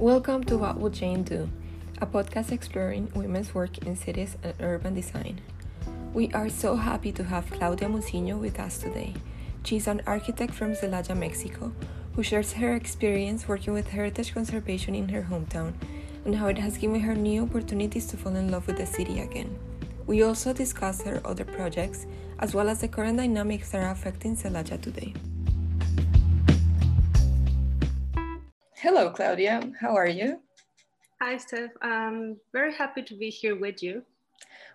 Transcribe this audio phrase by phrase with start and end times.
[0.00, 1.46] Welcome to What Would Jane Do,
[2.00, 5.42] a podcast exploring women's work in cities and urban design.
[6.14, 9.12] We are so happy to have Claudia Muciño with us today.
[9.62, 11.74] She's an architect from Celaya, Mexico,
[12.16, 15.74] who shares her experience working with heritage conservation in her hometown
[16.24, 19.20] and how it has given her new opportunities to fall in love with the city
[19.20, 19.54] again.
[20.06, 22.06] We also discuss her other projects,
[22.38, 25.12] as well as the current dynamics that are affecting Celaya today.
[28.82, 29.60] Hello, Claudia.
[29.78, 30.40] How are you?
[31.20, 31.72] Hi, Steph.
[31.82, 34.02] I'm very happy to be here with you.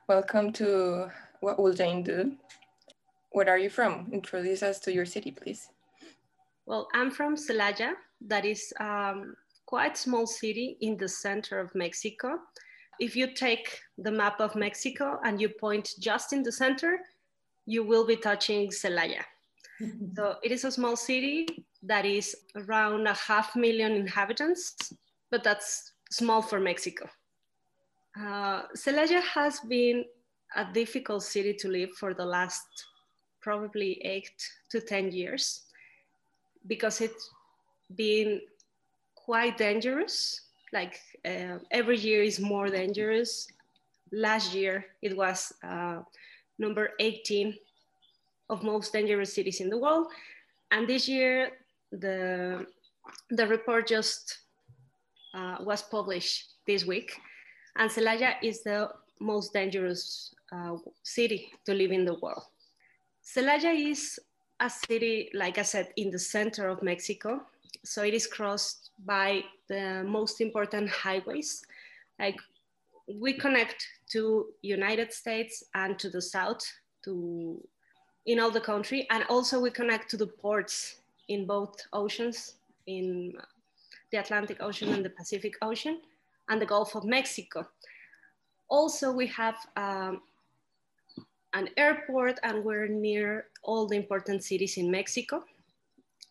[0.08, 1.10] Welcome to
[1.40, 2.34] What Will Jane Do?
[3.32, 4.08] Where are you from?
[4.12, 5.70] Introduce us to your city, please.
[6.68, 7.94] Well, I'm from Celaya.
[8.22, 12.38] That is um, quite small city in the center of Mexico.
[13.00, 17.00] If you take the map of Mexico and you point just in the center,
[17.66, 19.24] you will be touching Celaya.
[20.16, 24.94] so it is a small city that is around a half million inhabitants,
[25.32, 27.10] but that's small for Mexico.
[28.20, 30.06] Uh, Celaya has been
[30.56, 32.66] a difficult city to live for the last
[33.42, 34.32] probably eight
[34.70, 35.66] to 10 years
[36.68, 37.30] because it's
[37.96, 38.42] been
[39.16, 40.42] quite dangerous.
[40.74, 43.48] Like uh, every year is more dangerous.
[44.12, 46.00] Last year it was uh,
[46.58, 47.54] number 18
[48.50, 50.08] of most dangerous cities in the world.
[50.72, 51.52] And this year
[52.00, 52.66] the,
[53.30, 54.40] the report just
[55.34, 57.12] uh, was published this week.
[57.78, 62.44] And Celaya is the most dangerous uh, city to live in the world.
[63.24, 64.20] Celaya is
[64.60, 67.42] a city, like I said, in the center of Mexico.
[67.84, 71.62] So it is crossed by the most important highways.
[72.20, 72.38] Like
[73.08, 76.62] we connect to United States and to the south,
[77.04, 77.62] to
[78.26, 80.96] in all the country, and also we connect to the ports
[81.28, 82.56] in both oceans,
[82.88, 83.34] in
[84.12, 86.02] the Atlantic Ocean and the Pacific Ocean,
[86.50, 87.68] and the Gulf of Mexico.
[88.70, 90.22] Also, we have um,
[91.54, 95.44] an airport and we're near all the important cities in Mexico,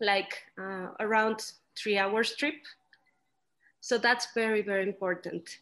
[0.01, 2.55] like uh, around three hours trip.
[3.81, 5.59] So that's very, very important.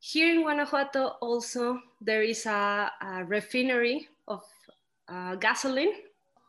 [0.00, 4.42] Here in Guanajuato also, there is a, a refinery of
[5.08, 5.92] uh, gasoline.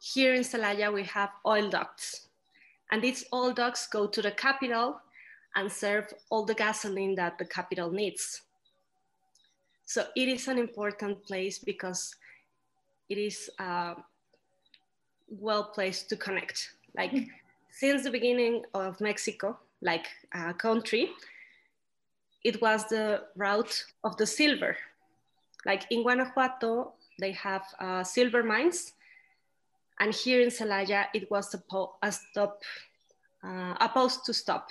[0.01, 2.27] Here in Celaya, we have oil ducts.
[2.91, 4.99] And these oil ducts go to the capital
[5.55, 8.41] and serve all the gasoline that the capital needs.
[9.85, 12.15] So it is an important place because
[13.09, 13.93] it is uh,
[15.29, 16.71] well placed to connect.
[16.97, 17.13] Like
[17.71, 21.11] since the beginning of Mexico, like a country,
[22.43, 24.77] it was the route of the silver.
[25.63, 28.93] Like in Guanajuato, they have uh, silver mines.
[29.99, 31.61] And here in Celaya, it was a,
[32.01, 32.61] a stop,
[33.43, 34.69] uh, a post to stop.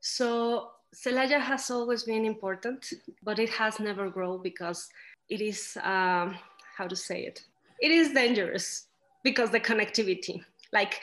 [0.00, 2.92] So Celaya has always been important,
[3.22, 4.88] but it has never grown because
[5.28, 6.36] it is, um,
[6.76, 7.44] how to say it,
[7.80, 8.86] it is dangerous
[9.24, 10.42] because the connectivity.
[10.72, 11.00] Like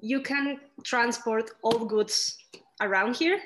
[0.00, 2.38] you can transport all goods
[2.80, 3.38] around here,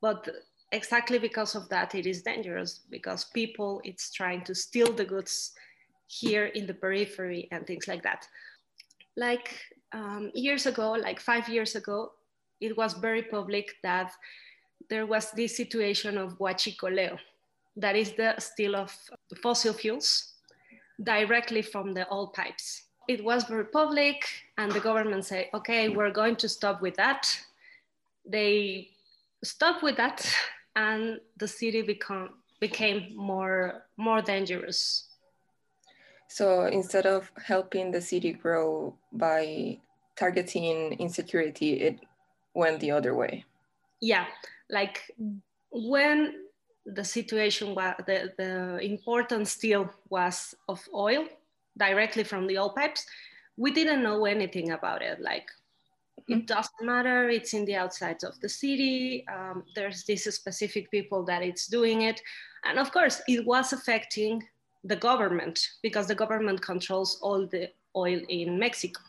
[0.00, 0.28] but
[0.72, 5.52] exactly because of that, it is dangerous because people, it's trying to steal the goods
[6.08, 8.26] here in the periphery and things like that.
[9.16, 9.60] Like
[9.92, 12.12] um, years ago, like five years ago,
[12.60, 14.12] it was very public that
[14.90, 17.18] there was this situation of huachicoleo,
[17.76, 18.96] that is the steal of
[19.42, 20.32] fossil fuels
[21.02, 22.84] directly from the oil pipes.
[23.06, 24.24] It was very public,
[24.58, 27.38] and the government said, okay, we're going to stop with that.
[28.26, 28.90] They
[29.44, 30.30] stopped with that,
[30.76, 32.30] and the city become,
[32.60, 35.07] became more, more dangerous.
[36.28, 39.78] So instead of helping the city grow by
[40.16, 42.00] targeting insecurity, it
[42.54, 43.44] went the other way.
[44.00, 44.26] Yeah,
[44.70, 45.10] like
[45.70, 46.34] when
[46.94, 51.26] the situation was the, the important steal was of oil
[51.76, 53.04] directly from the oil pipes
[53.56, 55.46] we didn't know anything about it like
[56.20, 56.40] mm-hmm.
[56.40, 61.24] it doesn't matter it's in the outsides of the city um, there's these specific people
[61.24, 62.20] that it's doing it
[62.64, 64.42] and of course it was affecting
[64.84, 69.00] the government because the government controls all the oil in mexico.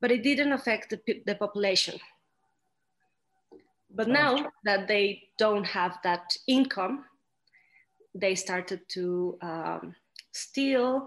[0.00, 1.98] But it didn't affect the, the population.
[3.90, 7.04] But now that they don't have that income,
[8.14, 9.94] they started to um,
[10.32, 11.06] steal,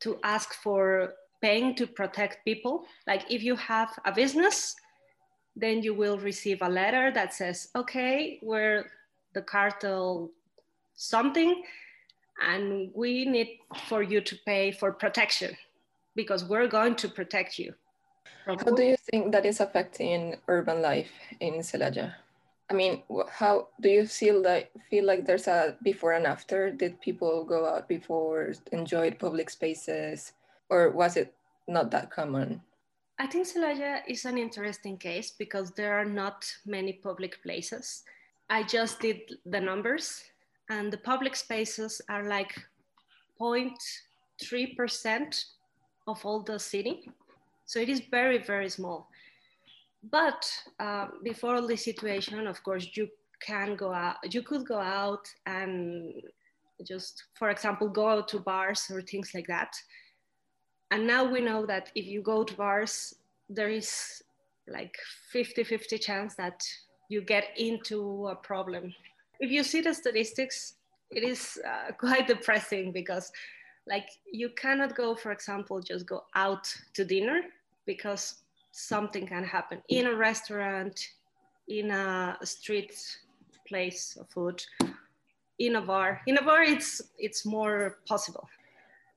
[0.00, 2.84] to ask for paying to protect people.
[3.06, 4.74] Like if you have a business,
[5.54, 8.90] then you will receive a letter that says, okay, we're
[9.32, 10.30] the cartel
[10.94, 11.62] something,
[12.40, 15.56] and we need for you to pay for protection
[16.14, 17.74] because we're going to protect you.
[18.46, 21.10] How do you think that is affecting urban life
[21.40, 22.14] in Celaya?
[22.70, 26.70] I mean, how do you feel like feel like there's a before and after?
[26.70, 30.32] Did people go out before, enjoyed public spaces,
[30.68, 31.34] or was it
[31.68, 32.62] not that common?
[33.18, 38.02] I think Celaya is an interesting case because there are not many public places.
[38.50, 40.22] I just did the numbers,
[40.68, 42.52] and the public spaces are like
[43.40, 45.44] 0.3%
[46.06, 47.08] of all the city.
[47.66, 49.08] So it is very, very small.
[50.10, 50.48] But
[50.78, 53.08] uh, before all this situation, of course, you
[53.40, 56.14] can go out, you could go out and
[56.84, 59.74] just, for example, go out to bars or things like that.
[60.90, 63.14] And now we know that if you go to bars,
[63.48, 64.22] there is
[64.68, 64.96] like
[65.32, 66.64] 50 50 chance that
[67.08, 68.94] you get into a problem.
[69.40, 70.74] If you see the statistics,
[71.10, 73.32] it is uh, quite depressing because
[73.88, 77.42] like you cannot go for example just go out to dinner
[77.86, 78.42] because
[78.76, 81.08] something can happen in a restaurant,
[81.68, 82.94] in a street
[83.66, 84.62] place of food,
[85.58, 86.20] in a bar.
[86.26, 88.48] In a bar, it's it's more possible.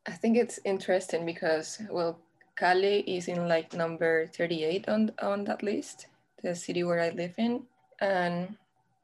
[0.07, 2.19] I think it's interesting because well,
[2.56, 6.07] Cali is in like number 38 on on that list,
[6.42, 7.63] the city where I live in,
[8.00, 8.56] and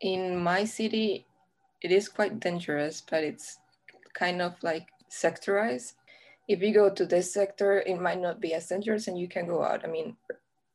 [0.01, 1.25] in my city,
[1.81, 3.59] it is quite dangerous, but it's
[4.13, 5.93] kind of like sectorized
[6.47, 9.47] if you go to this sector, it might not be as dangerous and you can
[9.47, 9.83] go out.
[9.83, 10.15] I mean,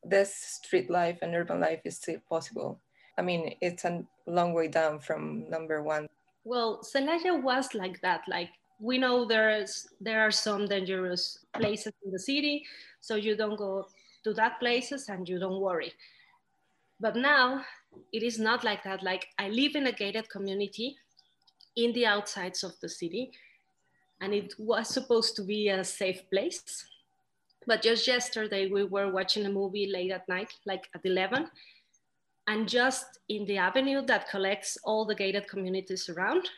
[0.03, 2.81] this street life and urban life is still possible.
[3.19, 6.09] I mean, it's a long way down from number one.
[6.45, 8.23] Well, Celaya was like that.
[8.27, 8.51] Like
[8.81, 12.65] we know there's there are some dangerous places in the city,
[13.01, 13.87] so you don't go
[14.25, 15.93] to that places and you don't worry.
[17.01, 17.65] But now
[18.13, 19.03] it is not like that.
[19.03, 20.97] Like I live in a gated community
[21.77, 23.31] in the outsides of the city,
[24.21, 26.85] and it was supposed to be a safe place
[27.67, 31.49] but just yesterday, we were watching a movie late at night, like at 11.
[32.49, 36.49] And just in the avenue that collects all the gated communities around,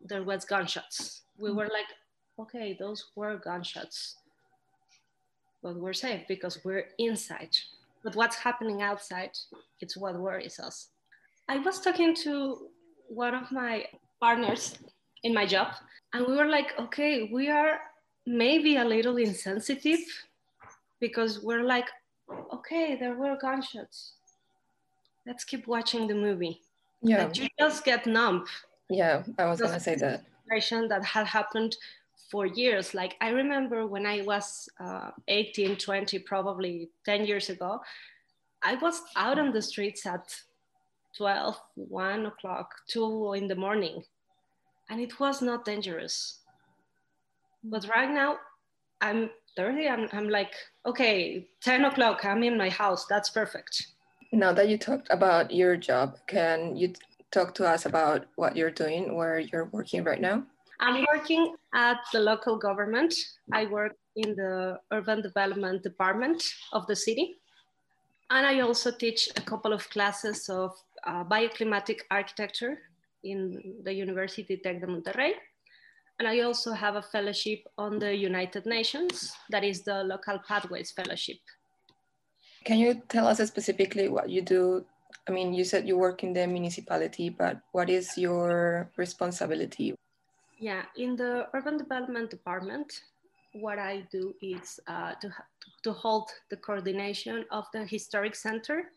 [0.00, 1.22] there was gunshots.
[1.38, 1.56] We mm.
[1.56, 1.90] were like,
[2.38, 4.16] okay, those were gunshots.
[5.62, 7.56] But we're safe because we're inside.
[8.02, 9.32] But what's happening outside,
[9.80, 10.88] it's what worries us.
[11.48, 12.68] I was talking to
[13.08, 13.86] one of my
[14.20, 14.78] partners
[15.22, 15.74] in my job,
[16.12, 17.80] and we were like, okay, we are
[18.26, 20.00] maybe a little insensitive
[21.00, 21.88] because we're like,
[22.52, 24.12] okay, there were gunshots.
[25.26, 26.62] Let's keep watching the movie.
[27.02, 27.24] Yeah.
[27.24, 28.46] Like you just get numb.
[28.88, 30.24] Yeah, I was gonna say that.
[30.44, 31.76] Situation that had happened
[32.30, 32.94] for years.
[32.94, 37.80] Like I remember when I was uh, 18, 20, probably 10 years ago,
[38.62, 40.34] I was out on the streets at
[41.16, 44.02] 12, 1 o'clock, 2 in the morning,
[44.88, 46.38] and it was not dangerous.
[47.64, 48.38] But right now,
[49.00, 50.52] I'm 30, I'm, I'm like,
[50.86, 53.06] okay, 10 o'clock, I'm in my house.
[53.06, 53.88] That's perfect.
[54.32, 56.92] Now that you talked about your job, can you
[57.32, 60.44] talk to us about what you're doing, where you're working right now?
[60.80, 63.14] I'm working at the local government.
[63.52, 66.42] I work in the urban development department
[66.72, 67.36] of the city.
[68.30, 70.72] And I also teach a couple of classes of
[71.04, 72.78] uh, bioclimatic architecture
[73.24, 75.32] in the University Tec de Monterrey.
[76.18, 80.92] And I also have a fellowship on the United Nations, that is the Local Pathways
[80.92, 81.38] Fellowship.
[82.64, 84.84] Can you tell us specifically what you do?
[85.28, 89.94] I mean, you said you work in the municipality, but what is your responsibility?
[90.60, 93.00] Yeah, in the Urban Development Department,
[93.54, 95.32] what I do is uh, to,
[95.84, 98.90] to hold the coordination of the historic center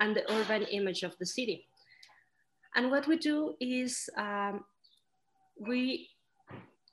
[0.00, 1.66] and the urban image of the city.
[2.74, 4.64] And what we do is um,
[5.60, 6.08] we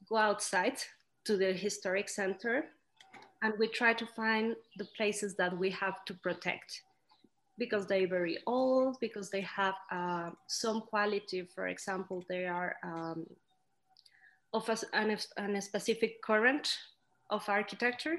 [0.08, 0.78] go outside
[1.24, 2.66] to the historic center
[3.42, 6.84] and we try to find the places that we have to protect
[7.58, 11.48] because they're very old, because they have uh, some quality.
[11.56, 13.26] For example, they are um,
[14.56, 16.70] of a, an, an specific current
[17.30, 18.18] of architecture.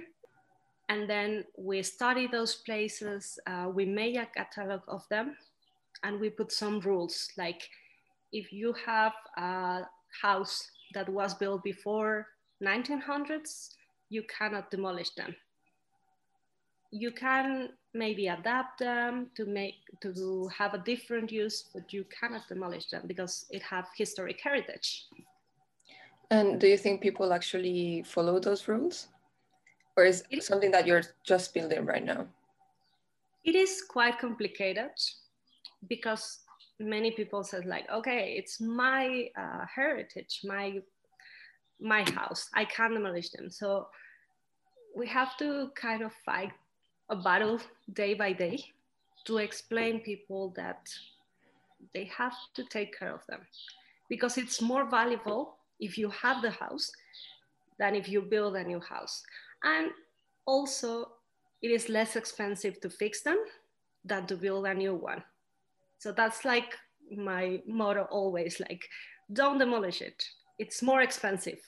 [0.89, 5.37] And then we study those places, uh, we make a catalog of them,
[6.05, 7.63] and we put some rules like
[8.33, 9.81] if you have a
[10.23, 12.27] house that was built before
[12.63, 13.71] 1900s,
[14.11, 15.35] you cannot demolish them.
[16.93, 22.47] You can maybe adapt them to make to have a different use, but you cannot
[22.49, 25.07] demolish them because it have historic heritage.
[26.31, 29.09] And do you think people actually follow those rules?
[29.97, 32.27] Or is it something that you're just building right now?
[33.45, 34.91] It is quite complicated
[35.89, 36.41] because
[36.79, 40.79] many people said like okay it's my uh, heritage my
[41.81, 43.87] my house i can't demolish them so
[44.95, 46.53] we have to kind of fight
[47.11, 47.59] a battle
[47.95, 48.63] day by day
[49.25, 50.89] to explain people that
[51.95, 53.41] they have to take care of them
[54.09, 56.91] because it's more valuable if you have the house
[57.79, 59.23] than if you build a new house.
[59.63, 59.91] And
[60.47, 61.13] also,
[61.63, 63.39] it is less expensive to fix them
[64.05, 65.23] than to build a new one.
[65.99, 66.77] So that's like
[67.15, 68.83] my motto always like,
[69.33, 70.25] don't demolish it.
[70.59, 71.59] It's more expensive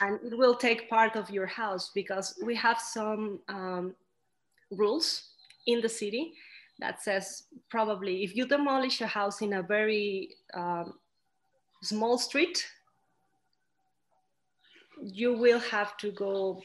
[0.00, 3.94] and it will take part of your house because we have some um,
[4.70, 5.30] rules
[5.66, 6.32] in the city
[6.80, 10.94] that says probably if you demolish a house in a very um,
[11.82, 12.66] small street,
[15.02, 16.62] you will have to go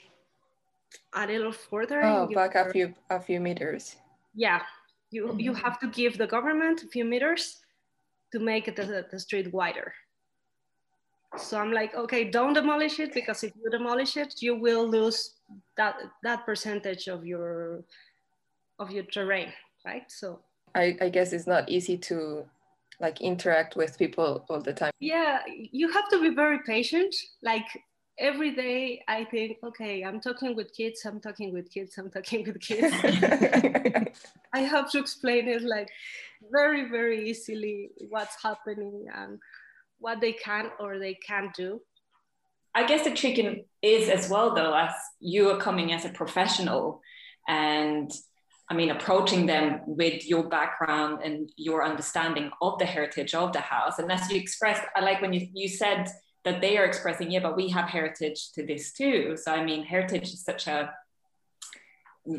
[1.13, 2.01] a little further.
[2.03, 3.95] Oh, back a few a few meters.
[4.35, 4.61] Yeah,
[5.09, 5.41] you mm -hmm.
[5.41, 7.63] you have to give the government a few meters
[8.31, 9.93] to make the, the street wider.
[11.37, 15.35] So I'm like, okay, don't demolish it because if you demolish it, you will lose
[15.75, 17.83] that that percentage of your
[18.79, 19.51] of your terrain,
[19.85, 20.11] right?
[20.11, 20.39] So
[20.75, 22.45] I, I guess it's not easy to
[22.99, 24.91] like interact with people all the time.
[24.99, 27.13] Yeah, you have to be very patient.
[27.41, 27.67] Like
[28.19, 32.45] every day I think, okay, I'm talking with kids, I'm talking with kids, I'm talking
[32.45, 32.93] with kids.
[34.53, 35.89] I have to explain it like
[36.51, 39.39] very, very easily what's happening and
[39.99, 41.81] what they can or they can't do.
[42.73, 47.01] I guess the trick is as well, though, as you are coming as a professional
[47.47, 48.11] and
[48.69, 53.61] I mean, approaching them with your background and your understanding of the heritage of the
[53.61, 53.97] house.
[53.97, 56.09] And as you expressed, I like when you, you said
[56.47, 59.35] that they are expressing, yeah, but we have heritage to this too.
[59.35, 60.93] So, I mean, heritage is such a,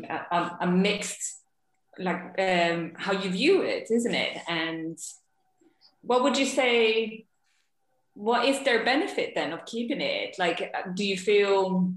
[0.09, 1.41] a, a mixed,
[1.97, 4.37] like um, how you view it, isn't it?
[4.47, 4.97] And
[6.01, 7.25] what would you say
[8.15, 10.35] what is their benefit then of keeping it?
[10.37, 11.93] Like, do you feel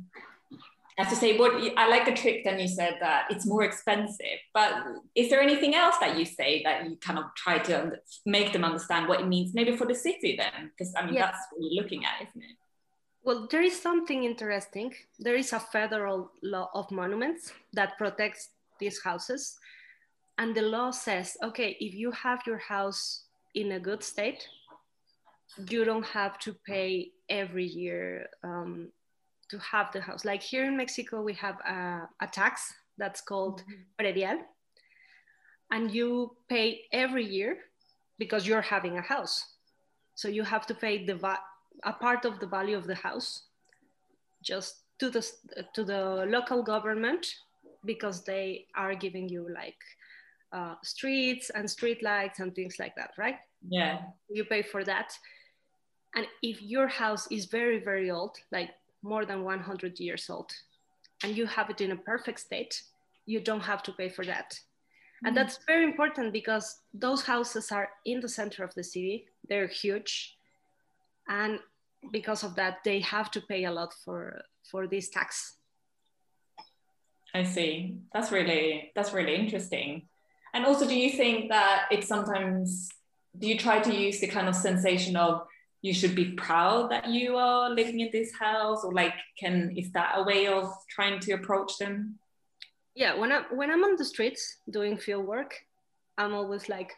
[0.99, 4.39] Have to say what I like the trick then you said that it's more expensive
[4.53, 4.75] but
[5.15, 7.93] is there anything else that you say that you kind of try to
[8.27, 10.71] make them understand what it means maybe for the city then?
[10.71, 12.57] Because I mean that's what you're looking at isn't it?
[13.25, 14.95] Well there is something interesting.
[15.19, 19.57] There is a federal law of monuments that protects these houses.
[20.37, 23.23] And the law says okay if you have your house
[23.55, 24.47] in a good state
[25.69, 28.89] you don't have to pay every year um,
[29.52, 30.25] to have the house.
[30.25, 33.82] Like here in Mexico, we have a, a tax that's called mm-hmm.
[33.99, 34.38] predial,
[35.71, 37.59] and you pay every year
[38.18, 39.37] because you're having a house.
[40.14, 41.47] So you have to pay the va-
[41.85, 43.42] a part of the value of the house
[44.42, 45.23] just to the
[45.75, 47.26] to the local government
[47.85, 49.80] because they are giving you like
[50.52, 53.38] uh, streets and street lights and things like that, right?
[53.68, 54.02] Yeah.
[54.30, 55.12] You pay for that
[56.14, 58.71] and if your house is very, very old, like
[59.02, 60.50] more than 100 years old,
[61.23, 62.82] and you have it in a perfect state,
[63.26, 64.52] you don't have to pay for that.
[64.52, 65.26] Mm-hmm.
[65.26, 69.68] And that's very important because those houses are in the center of the city, they're
[69.68, 70.37] huge.
[71.28, 71.61] And
[72.11, 75.56] because of that, they have to pay a lot for, for this tax.
[77.35, 77.99] I see.
[78.12, 80.02] That's really that's really interesting.
[80.54, 82.90] And also, do you think that it's sometimes
[83.38, 85.47] do you try to use the kind of sensation of
[85.83, 89.91] you should be proud that you are living in this house or like can is
[89.93, 92.19] that a way of trying to approach them?
[92.95, 95.55] Yeah when i when i'm on the streets doing field work
[96.19, 96.93] i'm always like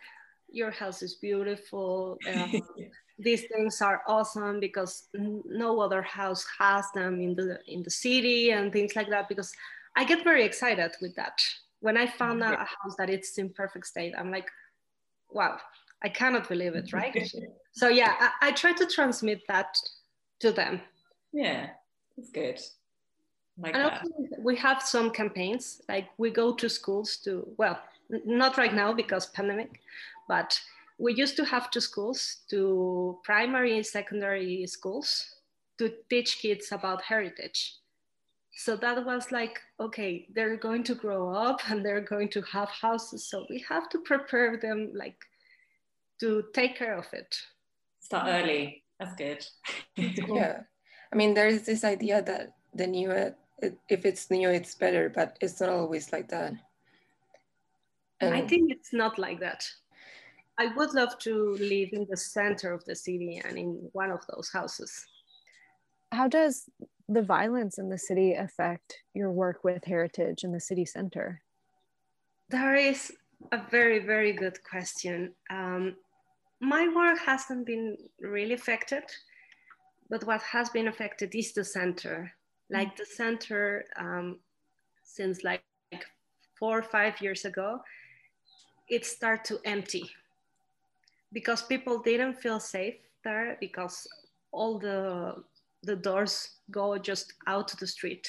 [0.50, 2.60] your house is beautiful um,
[3.18, 8.50] these things are awesome because no other house has them in the in the city
[8.50, 9.52] and things like that because
[9.96, 11.40] i get very excited with that.
[11.80, 14.48] When i found a, a house that it's in perfect state i'm like
[15.30, 15.58] wow
[16.02, 17.16] i cannot believe it right?
[17.76, 19.76] So yeah I, I, try to transmit that
[20.40, 20.80] to them.
[21.32, 21.70] Yeah
[22.16, 22.60] it's good.
[23.58, 24.06] Like and that.
[24.40, 27.78] we have some campaigns like we go to schools to well
[28.24, 29.80] not right now because pandemic
[30.28, 30.60] but
[30.98, 35.34] we used to have to schools to primary and secondary schools
[35.78, 37.76] to teach kids about heritage.
[38.56, 42.68] So that was like okay they're going to grow up and they're going to have
[42.68, 43.26] houses.
[43.26, 45.16] So we have to prepare them like
[46.24, 47.36] to take care of it
[48.04, 48.84] start early.
[49.00, 49.44] That's good.
[49.96, 50.60] yeah.
[51.12, 53.10] I mean, there's this idea that the new,
[53.88, 56.52] if it's new, it's better, but it's not always like that.
[58.20, 59.66] And I think it's not like that.
[60.58, 64.20] I would love to live in the center of the city and in one of
[64.32, 64.92] those houses.
[66.12, 66.68] How does
[67.08, 71.42] the violence in the city affect your work with heritage in the city center?
[72.50, 73.12] There is
[73.50, 75.34] a very, very good question.
[75.50, 75.96] Um,
[76.64, 79.04] my work hasn't been really affected,
[80.10, 82.32] but what has been affected is the center.
[82.70, 84.38] Like the center, um,
[85.02, 86.04] since like, like
[86.58, 87.80] four or five years ago,
[88.88, 90.10] it started to empty.
[91.32, 92.94] because people didn't feel safe
[93.24, 94.06] there because
[94.52, 95.34] all the
[95.82, 98.26] the doors go just out to the street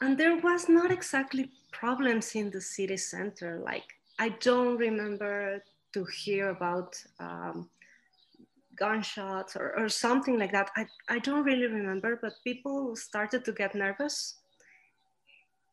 [0.00, 3.84] and there was not exactly problems in the city center like
[4.18, 5.62] i don't remember
[5.96, 7.70] to hear about um,
[8.76, 13.52] gunshots or, or something like that I, I don't really remember but people started to
[13.52, 14.36] get nervous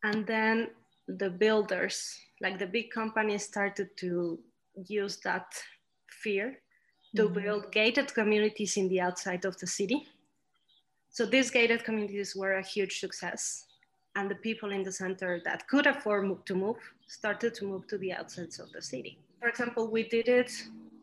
[0.02, 0.68] and then
[1.06, 4.38] the builders like the big companies started to
[4.88, 5.46] use that
[6.22, 6.56] fear
[7.16, 7.40] to mm-hmm.
[7.40, 10.06] build gated communities in the outside of the city
[11.10, 13.66] so these gated communities were a huge success
[14.16, 17.98] and the people in the center that could afford to move started to move to
[17.98, 19.18] the outsides of the city.
[19.44, 20.50] For example, we did it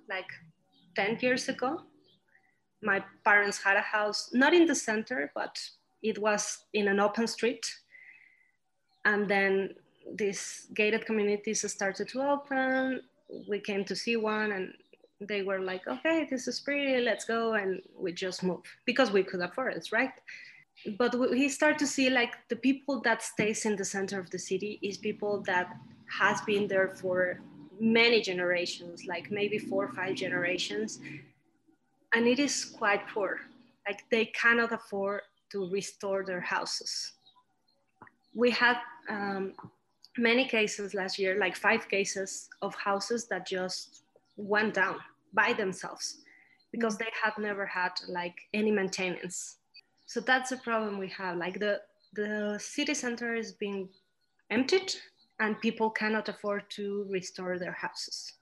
[0.10, 0.26] like
[0.96, 1.84] 10 years ago.
[2.82, 5.60] My parents had a house, not in the center, but
[6.02, 7.64] it was in an open street.
[9.06, 9.76] And then
[10.16, 13.02] these gated communities started to open.
[13.48, 14.74] We came to see one and
[15.20, 17.54] they were like, okay, this is pretty, let's go.
[17.54, 20.14] And we just moved because we could afford it, right?
[20.98, 24.40] But we start to see like the people that stays in the center of the
[24.40, 25.78] city is people that
[26.10, 27.40] has been there for
[27.82, 31.00] many generations, like maybe four or five generations.
[32.14, 33.42] And it is quite poor.
[33.88, 35.22] Like they cannot afford
[35.52, 37.14] to restore their houses.
[38.36, 38.78] We had
[39.10, 39.54] um,
[40.18, 44.04] many cases last year, like five cases of houses that just
[44.38, 44.98] went down
[45.34, 46.18] by themselves
[46.72, 49.58] because they have never had like any maintenance.
[50.06, 51.38] So that's a problem we have.
[51.38, 51.82] Like the
[52.14, 53.90] the city center is being
[54.50, 54.94] emptied
[55.42, 58.34] and people cannot afford to restore their houses.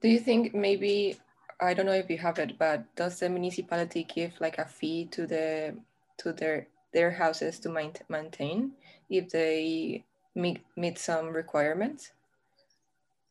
[0.00, 1.16] Do you think maybe
[1.60, 5.06] I don't know if you have it, but does the municipality give like a fee
[5.12, 5.76] to the
[6.18, 8.72] to their their houses to maintain
[9.10, 10.04] if they
[10.34, 12.12] meet meet some requirements?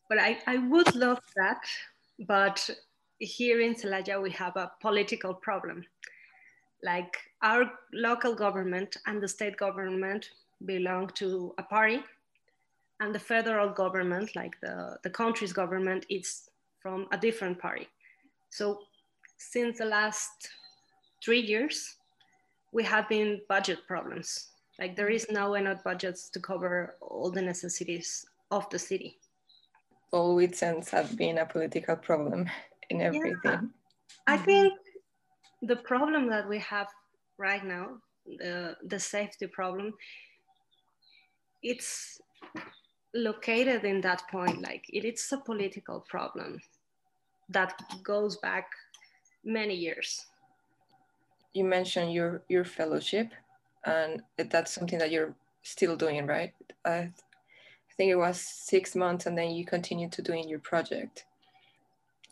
[0.09, 1.63] Well, I, I would love that,
[2.27, 2.69] but
[3.19, 5.83] here in Celaya, we have a political problem.
[6.83, 10.29] Like our local government and the state government
[10.65, 12.03] belong to a party,
[13.03, 17.87] and the federal government, like the, the country's government, is from a different party.
[18.49, 18.79] So
[19.37, 20.49] since the last
[21.23, 21.97] three years,
[22.71, 24.47] we have been budget problems.
[24.79, 29.17] Like there is no enough budgets to cover all the necessities of the city
[30.13, 32.49] always sense have been a political problem
[32.89, 33.39] in everything.
[33.43, 33.61] Yeah.
[34.27, 34.73] I think
[35.61, 36.87] the problem that we have
[37.37, 39.93] right now, the, the safety problem,
[41.63, 42.21] it's
[43.13, 44.61] located in that point.
[44.61, 46.61] Like it, it's a political problem
[47.49, 48.67] that goes back
[49.43, 50.25] many years.
[51.53, 53.31] You mentioned your your fellowship,
[53.85, 56.53] and that's something that you're still doing, right?
[56.85, 57.09] I
[57.93, 61.25] I think it was six months and then you continued to doing your project.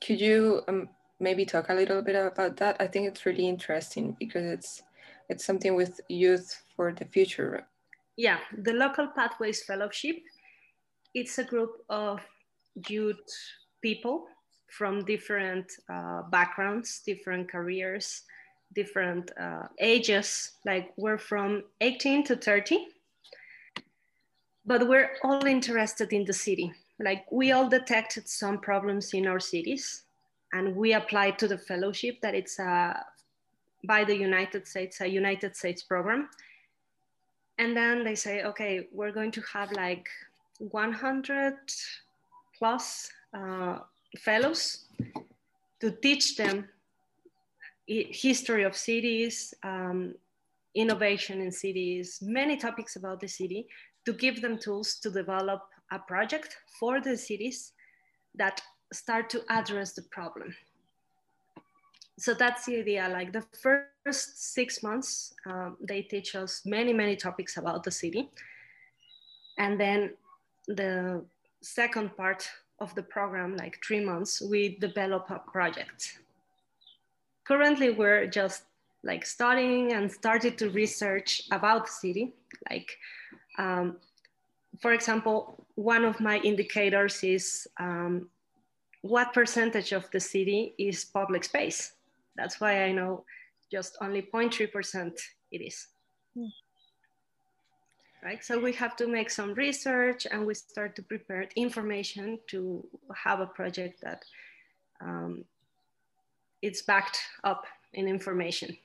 [0.04, 0.89] Could you um,
[1.20, 2.78] maybe talk a little bit about that?
[2.80, 4.82] I think it's really interesting because it's
[5.30, 7.67] it's something with youth for the future.
[8.17, 10.17] Yeah, the Local Pathways Fellowship,
[11.13, 12.19] it's a group of
[12.88, 13.17] youth
[13.82, 14.26] people
[14.69, 18.24] from different uh, backgrounds, different careers,
[18.74, 20.52] different uh, ages.
[20.65, 22.88] Like we're from 18 to 30
[24.65, 26.71] but we're all interested in the city.
[27.00, 30.04] Like we all detected some problems in our cities
[30.54, 33.04] and we applied to the fellowship that it's a,
[33.86, 36.30] by the United States, a United States program.
[37.58, 40.08] And then they say, okay, we're going to have like
[40.69, 41.56] 100
[42.58, 43.80] plus uh,
[44.19, 44.86] fellows
[45.80, 46.67] to teach them
[47.88, 50.13] history of cities, um,
[50.76, 53.67] innovation in cities, many topics about the city
[54.06, 57.74] to give them tools to develop a project for the cities
[58.36, 58.62] that
[58.93, 60.56] start to address the problem.
[62.17, 63.10] So that's the idea.
[63.12, 68.30] Like the first six months, um, they teach us many, many topics about the city.
[69.58, 70.12] And then
[70.76, 71.24] the
[71.62, 76.20] second part of the program, like three months, we develop a project.
[77.44, 78.64] Currently, we're just
[79.04, 82.34] like studying and started to research about the city,
[82.70, 82.98] like
[83.58, 83.98] um,
[84.80, 88.30] for example, one of my indicators is um,
[89.02, 91.94] what percentage of the city is public space.
[92.36, 93.26] That's why I know
[93.72, 95.12] just only 0.3%
[95.52, 95.88] it is.
[96.38, 96.50] Mm.
[98.24, 102.86] Right, so we have to make some research and we start to prepare information to
[103.16, 104.24] have a project that
[105.02, 105.44] um,
[106.62, 108.78] it's backed up in information.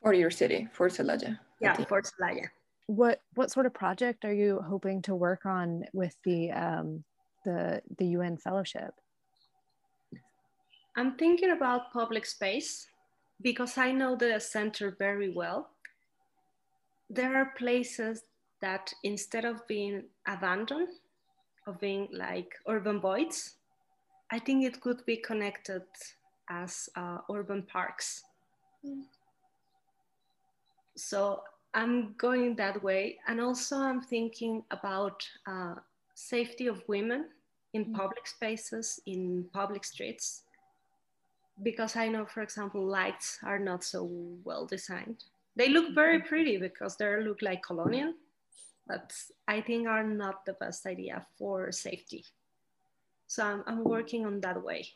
[0.00, 1.38] For your city, for Celaya.
[1.60, 2.48] Yeah, for Celaya
[2.86, 7.04] what what sort of project are you hoping to work on with the um,
[7.44, 8.94] the the UN fellowship?
[10.96, 12.88] I'm thinking about public space
[13.40, 15.70] because I know the center very well.
[17.08, 18.22] There are places
[18.62, 20.88] that instead of being abandoned,
[21.66, 23.56] of being like urban voids,
[24.30, 25.82] I think it could be connected
[26.48, 28.22] as uh, urban parks.
[28.84, 29.02] Mm.
[30.96, 31.42] So
[31.74, 33.18] I'm going that way.
[33.28, 35.74] And also I'm thinking about uh,
[36.14, 37.26] safety of women
[37.74, 37.94] in mm.
[37.94, 40.44] public spaces, in public streets,
[41.62, 44.10] because I know, for example, lights are not so
[44.44, 45.24] well designed.
[45.56, 46.28] They look very mm-hmm.
[46.28, 48.14] pretty because they look like colonial,
[48.86, 49.12] but
[49.46, 52.24] I think are not the best idea for safety.
[53.26, 54.88] So I'm, I'm working on that way.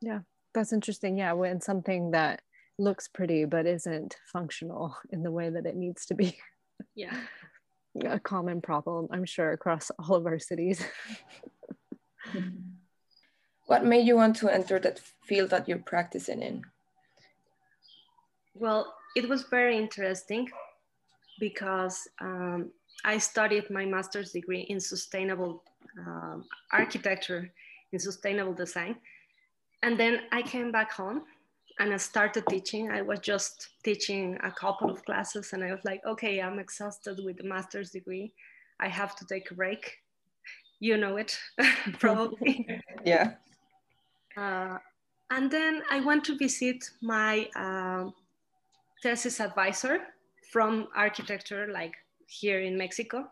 [0.00, 0.20] Yeah,
[0.54, 1.18] that's interesting.
[1.18, 2.42] Yeah, when something that
[2.78, 6.36] looks pretty but isn't functional in the way that it needs to be.
[6.94, 7.16] Yeah.
[8.06, 10.82] A common problem, I'm sure, across all of our cities.
[13.66, 16.62] what made you want to enter that field that you're practicing in?
[18.54, 20.48] Well, it was very interesting
[21.38, 22.70] because um,
[23.04, 25.62] I studied my master's degree in sustainable
[25.98, 27.50] um, architecture,
[27.92, 28.96] in sustainable design.
[29.82, 31.22] And then I came back home
[31.78, 32.90] and I started teaching.
[32.90, 37.18] I was just teaching a couple of classes, and I was like, okay, I'm exhausted
[37.24, 38.32] with the master's degree.
[38.78, 39.98] I have to take a break.
[40.80, 41.38] You know it,
[41.98, 42.66] probably.
[43.04, 43.34] yeah.
[44.36, 44.78] Uh,
[45.30, 48.10] and then I went to visit my uh,
[49.02, 50.00] thesis advisor
[50.52, 51.94] from architecture, like
[52.26, 53.26] here in Mexico.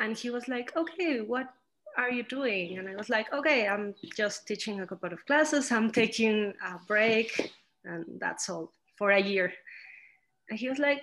[0.00, 1.48] And he was like, okay, what
[1.98, 2.78] are you doing?
[2.78, 5.70] And I was like, okay, I'm just teaching a couple of classes.
[5.70, 7.52] I'm taking a break
[7.84, 9.52] and that's all for a year.
[10.48, 11.02] And he was like,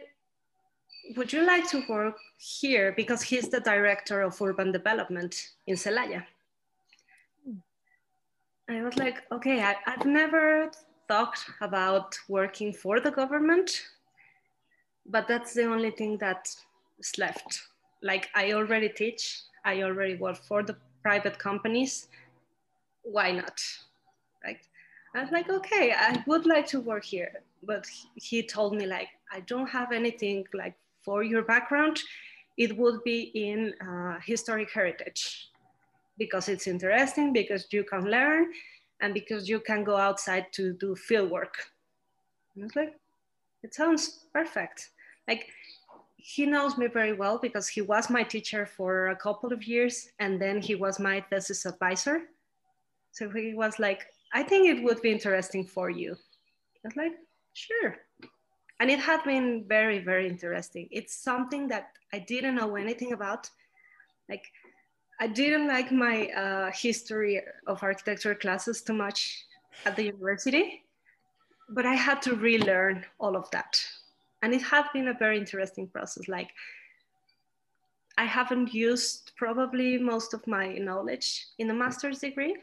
[1.15, 2.93] would you like to work here?
[2.97, 6.23] Because he's the director of urban development in Celaya.
[8.67, 10.71] I was like, okay, I, I've never
[11.07, 13.81] thought about working for the government,
[15.09, 16.63] but that's the only thing that's
[17.17, 17.61] left.
[18.01, 22.07] Like I already teach, I already work for the private companies.
[23.03, 23.59] Why not?
[24.43, 24.59] Right?
[25.15, 27.41] I was like, okay, I would like to work here.
[27.63, 31.99] But he told me like, I don't have anything like for your background.
[32.57, 35.49] It would be in uh, historic heritage
[36.17, 38.51] because it's interesting, because you can learn
[39.01, 41.55] and because you can go outside to do field work.
[42.53, 42.95] And I was like,
[43.63, 44.89] it sounds perfect.
[45.29, 45.45] Like
[46.17, 50.09] he knows me very well because he was my teacher for a couple of years
[50.19, 52.23] and then he was my thesis advisor.
[53.11, 56.17] So he was like, I think it would be interesting for you.
[56.83, 57.13] I was like,
[57.53, 57.97] sure.
[58.79, 60.87] And it had been very, very interesting.
[60.91, 63.49] It's something that I didn't know anything about.
[64.29, 64.45] Like,
[65.19, 69.45] I didn't like my uh, history of architecture classes too much
[69.85, 70.83] at the university,
[71.69, 73.79] but I had to relearn all of that
[74.41, 76.27] and it has been a very interesting process.
[76.27, 76.49] Like
[78.19, 82.55] i haven't used probably most of my knowledge in a master's degree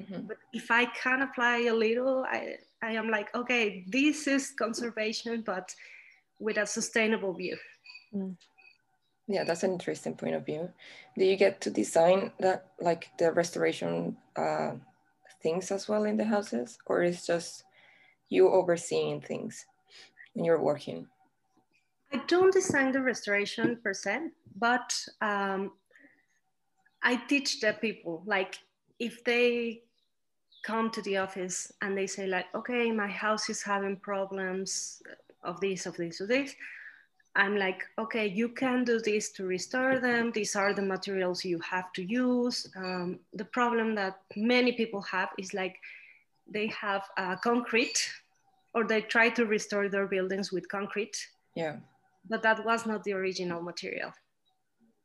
[0.00, 0.22] mm-hmm.
[0.28, 5.42] but if i can apply a little i i am like okay this is conservation
[5.44, 5.74] but
[6.42, 7.56] with a sustainable view.
[8.14, 8.36] Mm.
[9.28, 10.68] yeah that's an interesting point of view.
[11.16, 14.72] Do you get to design that like the restoration uh,
[15.42, 16.78] things as well in the houses?
[16.86, 17.64] Or is just
[18.28, 19.64] you overseeing things
[20.34, 21.06] when you're working
[22.12, 25.72] I don't design the restoration per se, but um,
[27.02, 28.22] I teach the people.
[28.26, 28.58] Like
[28.98, 29.82] if they
[30.62, 35.02] come to the office and they say like, okay, my house is having problems
[35.42, 36.54] of this, of this, of this.
[37.34, 40.32] I'm like, okay, you can do this to restore them.
[40.32, 42.70] These are the materials you have to use.
[42.76, 45.76] Um, the problem that many people have is like
[46.46, 48.06] they have uh, concrete
[48.74, 51.16] or they try to restore their buildings with concrete.
[51.54, 51.76] Yeah
[52.28, 54.12] but that was not the original material.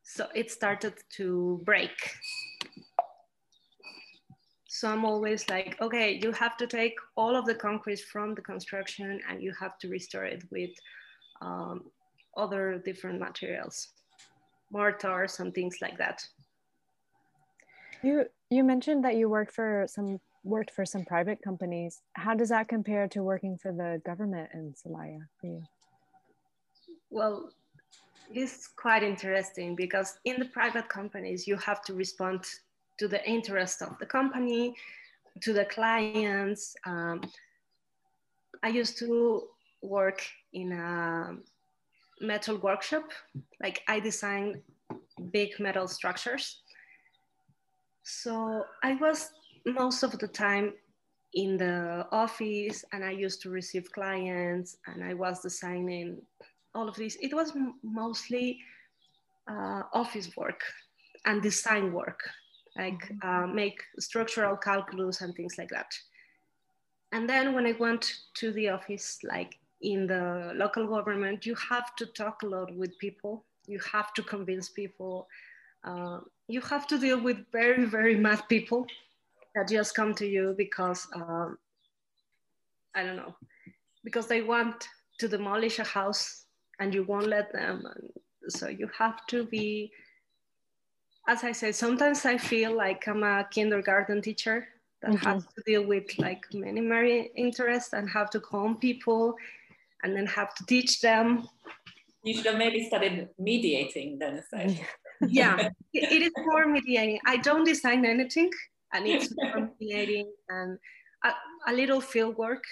[0.02, 1.92] So it started to break.
[4.68, 8.42] So I'm always like, okay, you have to take all of the concrete from the
[8.42, 10.70] construction and you have to restore it with
[11.40, 11.90] um,
[12.36, 13.88] other different materials,
[14.70, 16.24] mortars and things like that.
[18.02, 22.00] You you mentioned that you worked for some worked for some private companies.
[22.12, 25.62] How does that compare to working for the government in Celaya for you?
[27.10, 27.50] Well,
[28.32, 32.44] it's quite interesting because in the private companies, you have to respond
[32.98, 34.74] to the interest of the company,
[35.42, 36.74] to the clients.
[36.84, 37.22] Um,
[38.62, 39.44] I used to
[39.82, 41.36] work in a
[42.20, 43.10] metal workshop.
[43.62, 44.62] Like I design
[45.30, 46.60] big metal structures.
[48.02, 49.30] So I was
[49.64, 50.74] most of the time
[51.34, 56.22] in the office and I used to receive clients and I was designing
[56.74, 57.16] all of this.
[57.20, 57.52] It was
[57.82, 58.60] mostly
[59.48, 60.62] uh, office work
[61.24, 62.20] and design work,
[62.76, 63.28] like mm-hmm.
[63.28, 65.92] uh, make structural calculus and things like that.
[67.12, 71.96] And then when I went to the office, like in the local government, you have
[71.96, 73.44] to talk a lot with people.
[73.66, 75.28] You have to convince people.
[75.84, 78.86] Uh, you have to deal with very, very mad people
[79.54, 81.58] that just come to you because, um,
[82.94, 83.34] I don't know,
[84.04, 86.44] because they want to demolish a house
[86.78, 87.84] and you won't let them.
[87.94, 89.92] And so you have to be,
[91.28, 94.66] as I say, sometimes I feel like I'm a kindergarten teacher
[95.02, 95.26] that mm-hmm.
[95.26, 99.34] has to deal with like many, many interests and have to calm people
[100.02, 101.48] and then have to teach them.
[102.24, 104.80] You should have maybe studied mediating then instead.
[105.28, 107.20] yeah, it is more mediating.
[107.26, 108.50] I don't design anything
[108.92, 110.78] and it's more mediating and
[111.24, 111.32] a,
[111.68, 112.64] a, little field work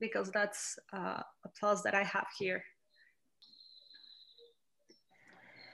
[0.00, 2.62] because that's uh, a plus that I have here.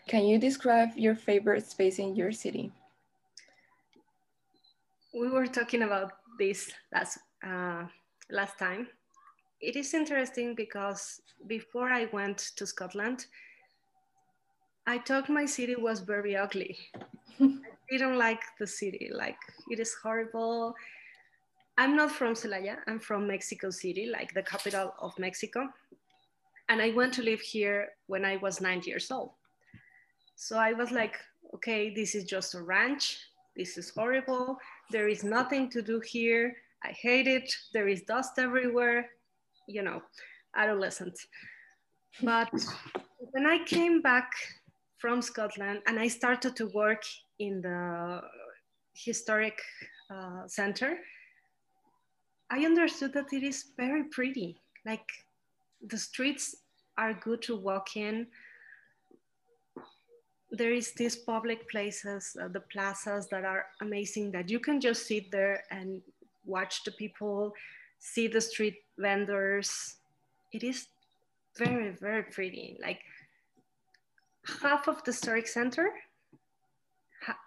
[0.08, 2.72] Can you describe your favorite space in your city?
[5.14, 7.84] We were talking about this last uh,
[8.30, 8.88] last time.
[9.60, 13.26] It is interesting because before I went to Scotland,
[14.86, 16.78] I thought my city was very ugly.
[17.40, 19.10] I didn't like the city.
[19.12, 19.38] Like
[19.70, 20.74] it is horrible.
[21.78, 22.78] I'm not from Celaya.
[22.86, 25.68] I'm from Mexico City, like the capital of Mexico.
[26.68, 29.30] And I went to live here when I was nine years old.
[30.36, 31.16] So I was like,
[31.54, 33.18] okay, this is just a ranch.
[33.56, 34.56] This is horrible.
[34.90, 36.56] There is nothing to do here.
[36.84, 37.52] I hate it.
[37.72, 39.10] There is dust everywhere.
[39.68, 40.02] You know,
[40.56, 41.18] adolescent.
[42.22, 42.50] But
[43.30, 44.30] when I came back
[44.98, 47.02] from Scotland and I started to work
[47.38, 48.20] in the
[48.94, 49.58] historic
[50.10, 50.98] uh, center,
[52.50, 54.60] I understood that it is very pretty.
[54.84, 55.06] Like
[55.80, 56.56] the streets
[56.98, 58.26] are good to walk in
[60.52, 65.06] there is these public places, uh, the plazas that are amazing that you can just
[65.06, 66.02] sit there and
[66.44, 67.54] watch the people,
[67.98, 69.96] see the street vendors.
[70.52, 70.88] It is
[71.56, 72.78] very, very pretty.
[72.82, 73.00] Like
[74.60, 75.90] half of the historic center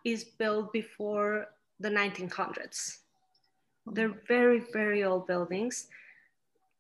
[0.03, 2.99] is built before the 1900s.
[3.85, 5.89] They're very, very old buildings.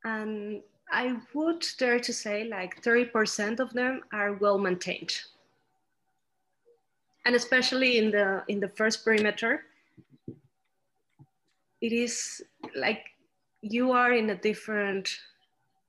[0.03, 5.21] And I would dare to say like 30% of them are well maintained
[7.25, 9.65] and especially in the in the first perimeter
[11.81, 12.43] it is
[12.75, 13.03] like
[13.61, 15.09] you are in a different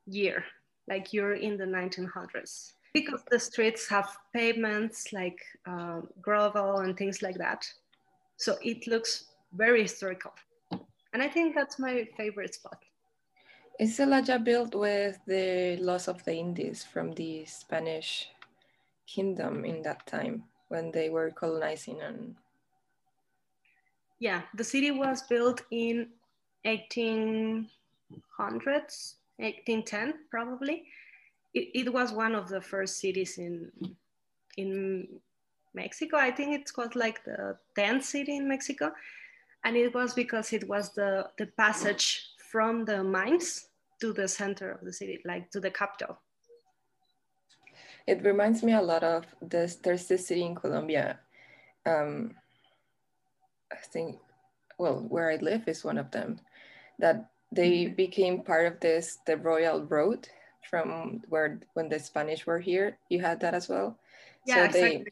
[0.07, 0.44] year
[0.88, 7.20] like you're in the 1900s because the streets have pavements like uh, gravel and things
[7.20, 7.66] like that.
[8.38, 10.33] So it looks very historical.
[11.12, 12.81] And i think that's my favorite spot.
[13.79, 18.31] Is Celaya built with the Laws of the Indies from the Spanish
[19.07, 20.44] kingdom in that time?
[20.68, 22.35] When they were colonizing and
[24.18, 26.09] yeah the city was built in
[26.64, 27.66] 1800s
[29.38, 30.85] 1810 probably.
[31.55, 33.70] It, it was one of the first cities in
[34.57, 35.07] in
[35.74, 36.16] mexico.
[36.16, 38.92] I think it's called like the 10th city in mexico.
[39.64, 43.68] And it was because it was the the passage from the mines
[44.00, 46.18] to the center of the city like to the capital
[48.07, 49.77] it reminds me a lot of this.
[49.77, 51.19] There's this city in Colombia.
[51.85, 52.35] Um,
[53.73, 54.19] I think,
[54.79, 56.40] well, where I live is one of them.
[56.99, 57.95] That they mm-hmm.
[57.95, 60.29] became part of this the Royal Road
[60.69, 62.99] from where when the Spanish were here.
[63.09, 63.99] You had that as well.
[64.47, 64.99] Yeah, so exactly.
[64.99, 65.05] they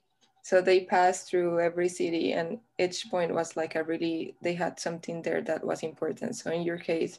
[0.45, 4.79] so they passed through every city and each point was like a really they had
[4.79, 7.19] something there that was important so in your case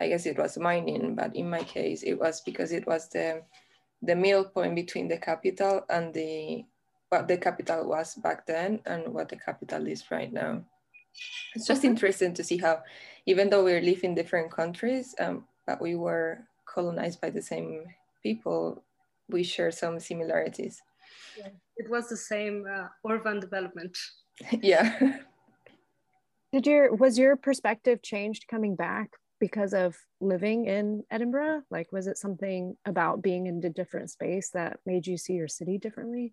[0.00, 3.42] i guess it was mining but in my case it was because it was the
[4.02, 6.64] the middle point between the capital and the
[7.08, 10.64] what the capital was back then and what the capital is right now.
[11.54, 12.82] It's just interesting to see how,
[13.26, 17.84] even though we live in different countries, um, but we were colonized by the same
[18.22, 18.82] people,
[19.28, 20.80] we share some similarities.
[21.38, 23.96] Yeah, it was the same uh, urban development.
[24.62, 25.18] yeah.
[26.52, 29.10] Did your was your perspective changed coming back
[29.42, 31.64] because of living in Edinburgh?
[31.68, 35.48] Like, was it something about being in a different space that made you see your
[35.48, 36.32] city differently?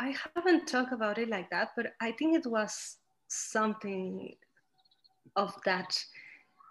[0.00, 2.96] I haven't talked about it like that, but I think it was
[3.28, 4.34] something
[5.36, 5.96] of that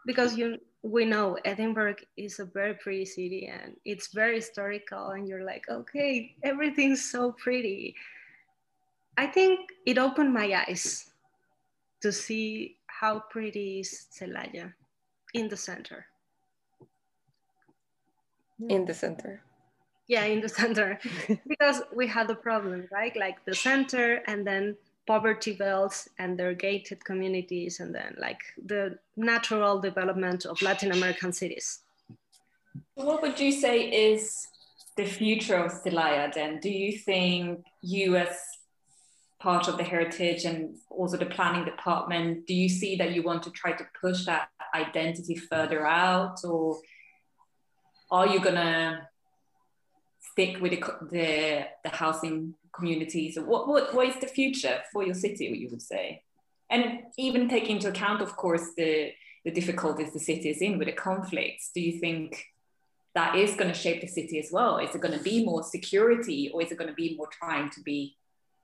[0.06, 5.30] because you we know Edinburgh is a very pretty city and it's very historical and
[5.30, 7.96] you're like okay everything's so pretty
[9.18, 11.12] I think it opened my eyes
[12.02, 14.74] to see how pretty is Celaya
[15.34, 16.06] in the center.
[18.68, 19.42] In the center.
[20.08, 21.00] Yeah, in the center.
[21.48, 23.16] because we had the problem, right?
[23.16, 24.76] Like the center and then
[25.08, 31.32] poverty belts and their gated communities and then like the natural development of Latin American
[31.32, 31.80] cities.
[32.96, 34.48] What would you say is
[34.98, 36.60] the future of Celaya then?
[36.60, 38.38] Do you think you as
[39.40, 43.44] part of the heritage and also the planning department, do you see that you want
[43.44, 46.80] to try to push that identity further out or
[48.12, 49.08] are you gonna
[50.20, 53.38] stick with the, the, the housing communities?
[53.40, 56.24] What, what, what is the future for your city, you would say?
[56.70, 59.12] And even take into account, of course, the,
[59.46, 61.72] the difficulties the city is in with the conflicts.
[61.74, 62.46] Do you think
[63.16, 64.78] that is going to shape the city as well?
[64.78, 67.70] Is it going to be more security or is it going to be more trying
[67.72, 68.16] to be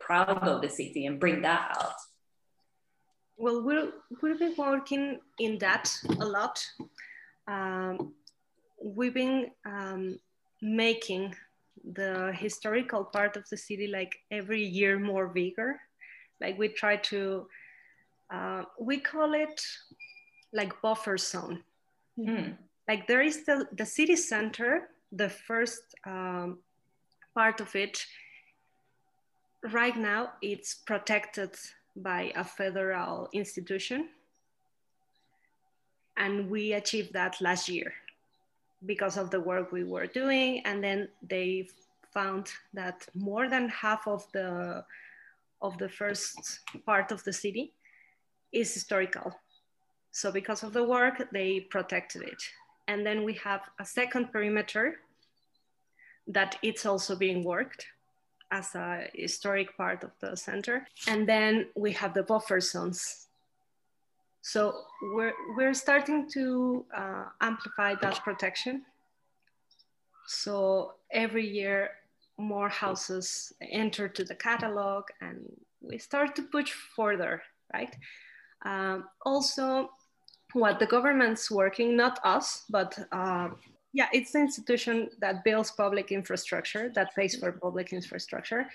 [0.05, 1.99] proud of the city and bring that out?
[3.37, 3.91] Well, we'll,
[4.21, 6.65] we'll be working in that a lot.
[7.47, 8.13] Um,
[8.81, 10.19] we've been um,
[10.61, 11.35] making
[11.93, 15.79] the historical part of the city like every year more bigger.
[16.39, 17.47] Like we try to,
[18.33, 19.61] uh, we call it
[20.53, 21.63] like buffer zone.
[22.17, 22.55] Mm.
[22.87, 26.59] Like there is the, the city center, the first um,
[27.33, 28.05] part of it.
[29.71, 31.55] Right now, it's protected
[31.95, 34.09] by a federal institution.
[36.17, 37.93] And we achieved that last year
[38.85, 40.61] because of the work we were doing.
[40.65, 41.69] And then they
[42.13, 44.85] found that more than half of the
[45.61, 47.73] of the first part of the city
[48.51, 49.33] is historical.
[50.11, 52.41] So because of the work, they protected it.
[52.87, 54.99] And then we have a second perimeter
[56.27, 57.87] that it's also being worked
[58.51, 60.87] as a historic part of the center.
[61.07, 63.25] And then we have the buffer zones
[64.45, 68.83] so we're, we're starting to uh, amplify that protection.
[70.27, 71.89] So every year,
[72.37, 77.41] more houses enter to the catalog and we start to push further,
[77.73, 77.95] right?
[78.63, 79.89] Um, also,
[80.53, 83.49] what the government's working, not us, but uh,
[83.95, 88.67] yeah, it's the institution that builds public infrastructure, that pays for public infrastructure.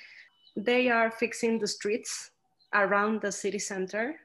[0.57, 2.31] They are fixing the streets
[2.75, 4.17] around the city center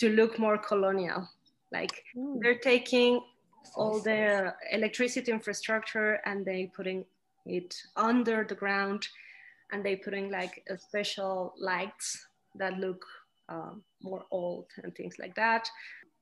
[0.00, 1.28] to look more colonial.
[1.70, 2.38] Like mm.
[2.40, 3.20] they're taking
[3.76, 7.04] all the electricity infrastructure and they putting
[7.44, 9.06] it under the ground
[9.72, 13.04] and they putting like special lights that look
[13.50, 15.68] um, more old and things like that.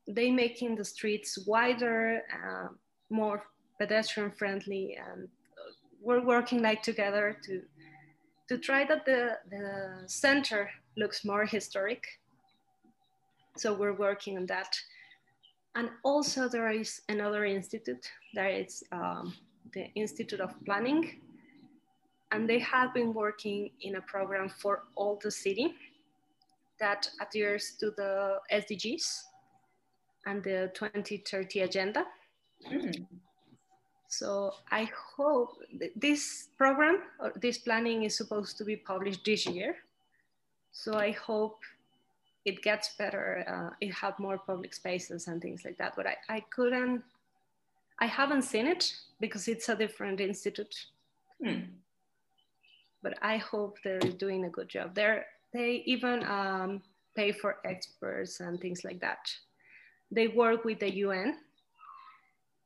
[0.09, 2.69] They making the streets wider, uh,
[3.09, 3.45] more
[3.79, 5.29] pedestrian friendly, and
[6.01, 7.63] we're working like together to
[8.49, 12.05] to try that the the center looks more historic
[13.57, 14.75] so we're working on that.
[15.75, 19.35] And also there is another institute, there is um,
[19.73, 21.21] the Institute of Planning,
[22.31, 25.75] and they have been working in a program for all the city
[26.79, 29.23] that adheres to the SDGs
[30.27, 32.05] and the 2030 agenda.
[32.71, 33.07] Mm.
[34.13, 35.57] So I hope
[35.97, 39.77] this program, or this planning is supposed to be published this year.
[40.71, 41.61] So I hope
[42.45, 43.43] it gets better.
[43.49, 45.95] Uh, it have more public spaces and things like that.
[45.97, 47.03] But I, I couldn't,
[48.01, 50.77] I haven't seen it because it's a different institute.
[51.43, 51.73] Hmm.
[53.03, 54.95] But I hope they're doing a good job.
[54.95, 56.83] They're, they even um,
[57.17, 59.33] pay for experts and things like that.
[60.11, 61.39] They work with the UN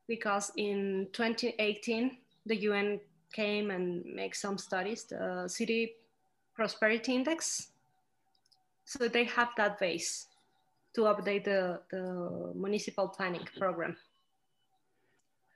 [0.08, 2.16] because in 2018,
[2.46, 3.00] the UN
[3.32, 5.94] came and make some studies, the City
[6.54, 7.68] Prosperity Index,
[8.84, 10.26] so they have that base
[10.94, 13.96] to update the, the municipal planning program.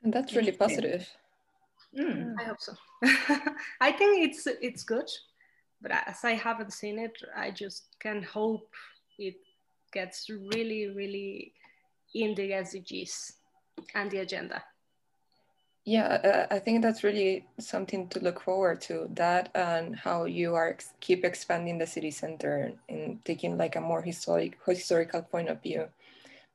[0.02, 1.08] And that's really positive.
[1.98, 2.34] Mm.
[2.38, 2.72] I hope so.
[3.80, 5.10] I think it's it's good,
[5.82, 8.68] but as I haven't seen it, I just can hope
[9.18, 9.36] it
[9.92, 11.52] gets really, really
[12.14, 13.32] in the SDGs
[13.94, 14.64] and the agenda.
[15.84, 19.08] Yeah, uh, I think that's really something to look forward to.
[19.14, 23.80] That and how you are ex- keep expanding the city center and taking like a
[23.80, 25.88] more historic historical point of view.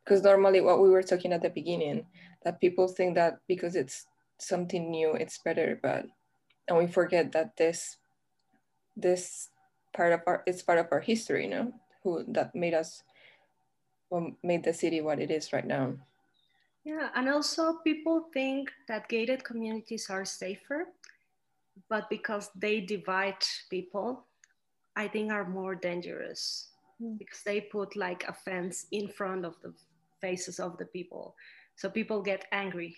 [0.04, 2.06] Because normally, what we were talking at the beginning,
[2.44, 4.06] that people think that because it's
[4.38, 6.06] something new, it's better, but
[6.68, 7.98] and we forget that this
[8.96, 9.50] this
[9.94, 11.74] part of our it's part of our history, you know,
[12.04, 13.04] who that made us,
[14.12, 15.96] well, made the city what it is right now.
[16.86, 20.86] Yeah, and also people think that gated communities are safer,
[21.90, 24.28] but because they divide people,
[24.96, 26.70] I think are more dangerous
[27.02, 27.18] mm.
[27.18, 29.74] because they put like a fence in front of the
[30.22, 31.36] faces of the people.
[31.76, 32.96] So people get angry.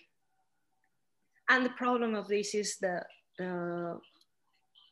[1.48, 3.02] And the problem of this is the,
[3.38, 3.98] the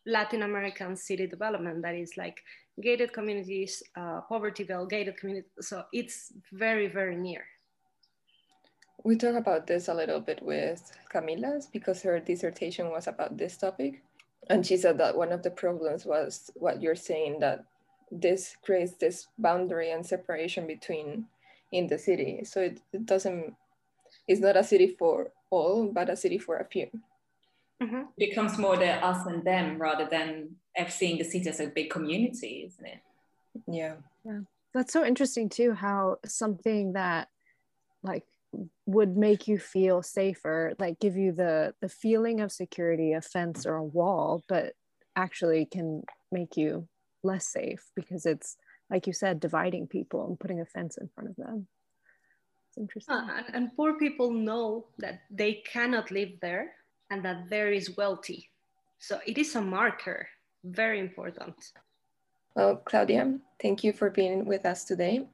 [0.07, 2.40] Latin American city development that is like
[2.82, 5.51] gated communities, uh, poverty belt, gated communities.
[5.61, 7.44] So it's very, very near.
[9.05, 13.57] We talk about this a little bit with Camila's because her dissertation was about this
[13.57, 14.03] topic.
[14.49, 17.64] And she said that one of the problems was what you're saying that
[18.11, 21.26] this creates this boundary and separation between
[21.72, 22.44] in the city.
[22.44, 23.55] So it, it doesn't,
[24.28, 26.88] it's not a city for all, but a city for a few.
[27.82, 28.03] Mm-hmm.
[28.16, 30.57] It becomes more the us and them rather than
[30.88, 32.99] seeing the city as a big community, isn't it?
[33.66, 33.94] Yeah.
[34.24, 34.40] Yeah.
[34.72, 37.28] That's so interesting too, how something that
[38.03, 38.24] like
[38.87, 43.66] would make you feel safer, like give you the the feeling of security, a fence
[43.66, 44.72] or a wall, but
[45.16, 46.89] actually can make you
[47.22, 48.57] less safe because it's
[48.91, 51.66] like you said, dividing people and putting a fence in front of them.
[52.68, 53.14] It's interesting.
[53.14, 56.72] Uh, and, and poor people know that they cannot live there
[57.11, 58.51] and that there is wealthy.
[58.99, 60.28] So it is a marker,
[60.64, 61.72] very important.
[62.55, 65.26] Well, Claudia, thank you for being with us today.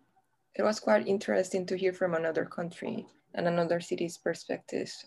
[0.54, 5.04] It was quite interesting to hear from another country and another city's perspectives.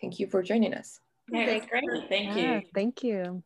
[0.00, 1.00] Thank you for joining us.
[1.30, 2.08] Yeah, that's great.
[2.08, 2.62] Thank yeah, you.
[2.74, 3.42] Thank you.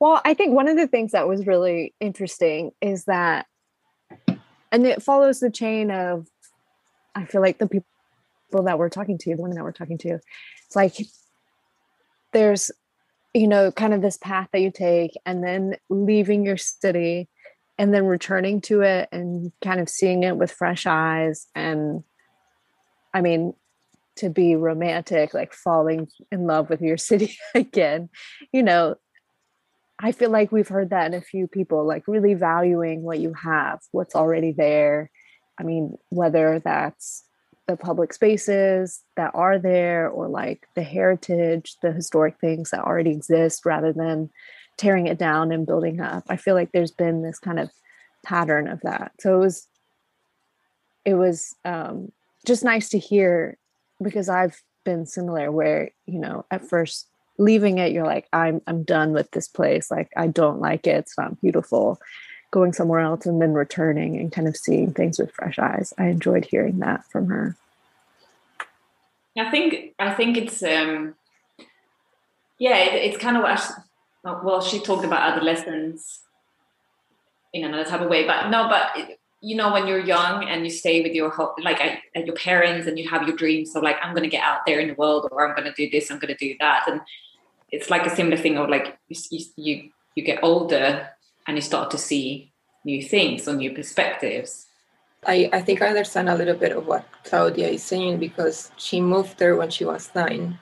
[0.00, 3.46] Well, I think one of the things that was really interesting is that,
[4.72, 6.26] and it follows the chain of,
[7.14, 7.86] I feel like the people
[8.64, 10.18] that we're talking to, the women that we're talking to,
[10.66, 10.96] it's like
[12.32, 12.70] there's,
[13.32, 17.28] you know, kind of this path that you take and then leaving your city
[17.78, 21.46] and then returning to it and kind of seeing it with fresh eyes.
[21.54, 22.04] And
[23.14, 23.54] I mean,
[24.16, 28.08] to be romantic, like falling in love with your city again,
[28.52, 28.96] you know,
[29.98, 33.34] I feel like we've heard that in a few people, like really valuing what you
[33.34, 35.10] have, what's already there.
[35.58, 37.24] I mean, whether that's
[37.70, 43.10] the public spaces that are there or like the heritage, the historic things that already
[43.10, 44.28] exist rather than
[44.76, 46.24] tearing it down and building up.
[46.28, 47.70] I feel like there's been this kind of
[48.24, 49.12] pattern of that.
[49.20, 49.68] So it was
[51.04, 52.10] it was um,
[52.44, 53.56] just nice to hear
[54.02, 57.06] because I've been similar where, you know, at first
[57.38, 60.96] leaving it you're like i'm i'm done with this place like i don't like it
[60.96, 61.98] it's not beautiful
[62.50, 65.92] going somewhere else and then returning and kind of seeing things with fresh eyes.
[65.98, 67.56] I enjoyed hearing that from her.
[69.38, 71.14] I think i think it's um
[72.58, 76.20] yeah it, it's kind of what well she talked about adolescence
[77.52, 80.70] in another type of way but no but you know when you're young and you
[80.70, 81.32] stay with your
[81.62, 81.80] like
[82.14, 84.80] your parents and you have your dreams so like i'm going to get out there
[84.80, 87.00] in the world or i'm going to do this i'm going to do that and
[87.70, 91.08] it's like a similar thing of like you, you you get older
[91.46, 92.52] and you start to see
[92.84, 94.66] new things or new perspectives.
[95.26, 99.00] I, I think I understand a little bit of what Claudia is saying because she
[99.00, 100.58] moved there when she was nine.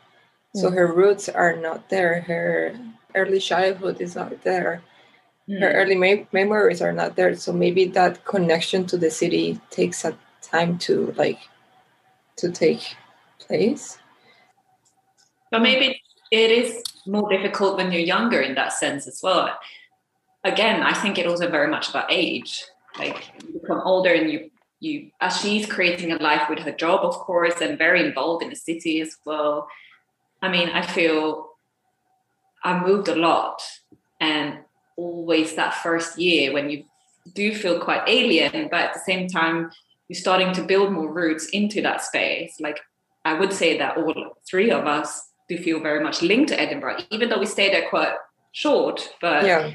[0.57, 0.61] Mm.
[0.61, 2.22] So her roots are not there.
[2.22, 2.79] Her
[3.14, 4.83] early childhood is not there.
[5.49, 5.61] Mm.
[5.61, 7.37] Her early me- memories are not there.
[7.37, 11.39] So maybe that connection to the city takes a time to like
[12.37, 12.97] to take
[13.39, 13.99] place.
[15.51, 16.01] But maybe
[16.31, 19.57] it is more difficult when you're younger in that sense as well.
[20.45, 22.64] Again, I think it also very much about age.
[22.99, 27.05] Like you become older and you you as she's creating a life with her job,
[27.05, 29.68] of course, and very involved in the city as well.
[30.41, 31.51] I mean, I feel
[32.62, 33.61] I moved a lot
[34.20, 34.59] and
[34.97, 36.84] always that first year when you
[37.34, 39.70] do feel quite alien, but at the same time
[40.09, 42.59] you're starting to build more roots into that space.
[42.61, 42.80] Like
[43.24, 46.99] I would say that all three of us do feel very much linked to Edinburgh,
[47.11, 48.14] even though we stay there quite
[48.53, 49.09] short.
[49.20, 49.74] But yeah.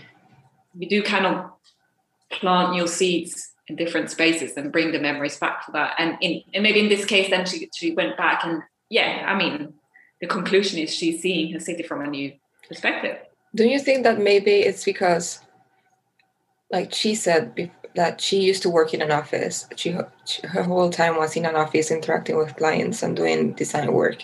[0.77, 1.51] We do kind of
[2.31, 5.95] plant your seeds in different spaces and bring the memories back for that.
[5.97, 9.35] And in and maybe in this case, then she she went back and yeah, I
[9.35, 9.73] mean,
[10.21, 12.33] the conclusion is she's seeing her city from a new
[12.67, 13.17] perspective.
[13.55, 15.39] Do you think that maybe it's because,
[16.71, 19.67] like she said, that she used to work in an office.
[19.75, 19.95] She,
[20.25, 24.23] she her whole time was in an office interacting with clients and doing design work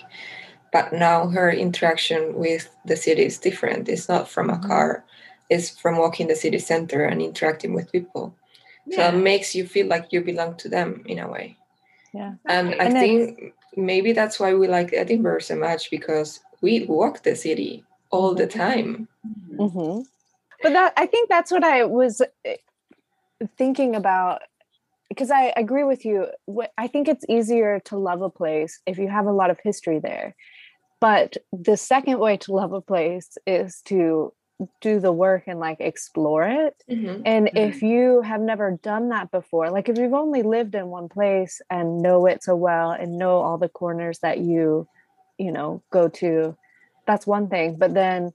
[0.72, 4.68] but now her interaction with the city is different it's not from a mm-hmm.
[4.68, 5.04] car
[5.50, 8.36] it's from walking the city center and interacting with people
[8.86, 9.12] yeah.
[9.12, 11.58] so it makes you feel like you belong to them in a way
[12.14, 16.86] yeah and, and i think maybe that's why we like edinburgh so much because we
[16.86, 19.08] walk the city all the time
[19.56, 20.02] mm-hmm.
[20.64, 22.56] but that i think that's what i was eh,
[23.58, 24.42] thinking about
[25.08, 26.28] because I agree with you.
[26.78, 29.98] I think it's easier to love a place if you have a lot of history
[29.98, 30.36] there
[31.00, 34.34] but the second way to love a place is to
[34.82, 36.84] do the work and like explore it.
[36.90, 37.22] Mhm.
[37.26, 37.70] And Mhm.
[37.70, 41.62] if you have never done that before, like if you've only lived in one place
[41.70, 44.88] and know it so well and know all the corners that you,
[45.38, 46.58] you know, go to,
[47.08, 47.78] that's one thing.
[47.78, 48.32] But then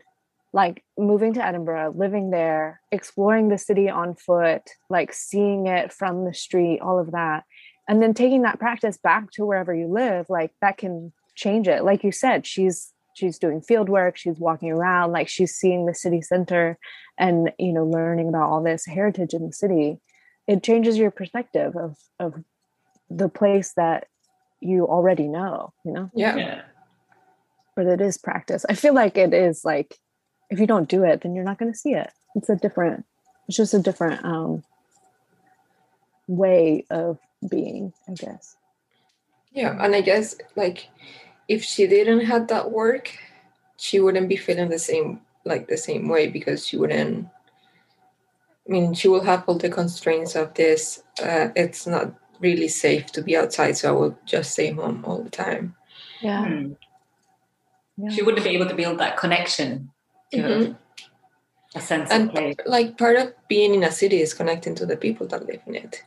[0.55, 6.25] like moving to Edinburgh, living there, exploring the city on foot, like seeing it from
[6.25, 7.45] the street, all of that.
[7.87, 11.85] And then taking that practice back to wherever you live, like that can change it.
[11.85, 15.95] Like you said, she's she's doing field work, she's walking around, like she's seeing the
[15.95, 16.79] city center
[17.19, 20.01] and you know, learning about all this heritage in the city.
[20.47, 22.35] It changes your perspective of of
[23.11, 24.09] the place that
[24.61, 26.11] you already know, you know?
[26.15, 26.37] Yeah.
[26.37, 26.63] Yeah.
[27.77, 28.65] But it is practice.
[28.69, 29.99] I feel like it is like
[30.51, 32.11] if you don't do it, then you're not going to see it.
[32.35, 33.05] It's a different,
[33.49, 34.63] it's just a different um,
[36.27, 38.57] way of being, I guess.
[39.53, 40.89] Yeah, and I guess like
[41.49, 43.11] if she didn't have that work,
[43.77, 47.27] she wouldn't be feeling the same like the same way because she wouldn't.
[48.67, 51.03] I mean, she will have all the constraints of this.
[51.23, 55.23] Uh, it's not really safe to be outside, so I will just stay home all
[55.23, 55.77] the time.
[56.23, 56.47] Yeah.
[56.47, 56.73] Hmm.
[57.99, 58.09] yeah.
[58.11, 59.91] She wouldn't be able to build that connection
[60.33, 60.77] to Mhm.
[61.75, 62.57] a sense And of place.
[62.65, 65.75] like part of being in a city is connecting to the people that live in
[65.75, 66.03] it.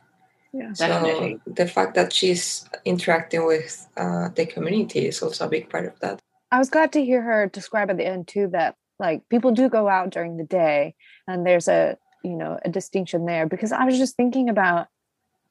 [0.52, 0.72] Yeah.
[0.74, 1.40] Definitely.
[1.44, 5.86] So the fact that she's interacting with uh, the community is also a big part
[5.86, 6.20] of that.
[6.50, 9.68] I was glad to hear her describe at the end too that like people do
[9.68, 10.94] go out during the day
[11.26, 14.88] and there's a you know a distinction there because I was just thinking about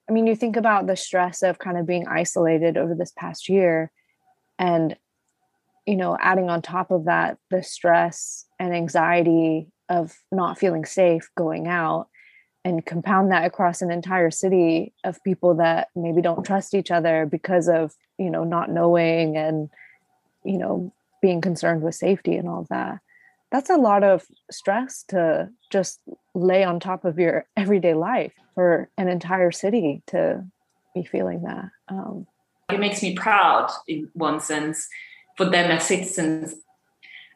[0.09, 3.47] I mean you think about the stress of kind of being isolated over this past
[3.47, 3.91] year
[4.57, 4.97] and
[5.85, 11.29] you know adding on top of that the stress and anxiety of not feeling safe
[11.37, 12.09] going out
[12.67, 17.25] and compound that across an entire city of people that maybe don't trust each other
[17.25, 19.69] because of you know not knowing and
[20.43, 20.91] you know
[21.21, 22.99] being concerned with safety and all that.
[23.51, 26.01] That's a lot of stress to just
[26.35, 30.43] lay on top of your everyday life for an entire city to
[30.93, 32.27] be feeling that um,
[32.69, 34.89] it makes me proud in one sense
[35.37, 36.55] for them as citizens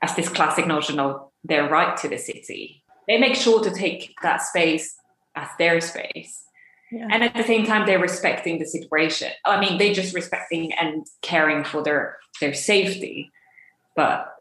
[0.01, 2.83] as this classic notion of their right to the city.
[3.07, 4.95] They make sure to take that space
[5.35, 6.43] as their space
[6.91, 7.07] yeah.
[7.11, 11.05] and at the same time they're respecting the situation i mean they're just respecting and
[11.21, 13.31] caring for their their safety
[13.95, 14.35] but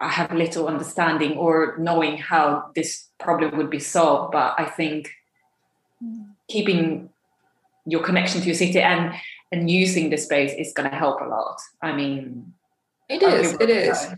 [0.00, 5.10] i have little understanding or knowing how this problem would be solved but i think
[6.02, 6.26] mm.
[6.48, 7.08] keeping
[7.86, 9.12] your connection to your city and
[9.52, 12.52] and using the space is going to help a lot i mean
[13.08, 13.52] It I'll is.
[13.52, 14.06] give It it a is.
[14.06, 14.16] try.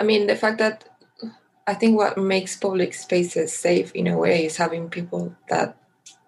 [0.00, 0.84] I mean, the fact that
[1.68, 5.76] I think what makes public spaces safe in a way is having people that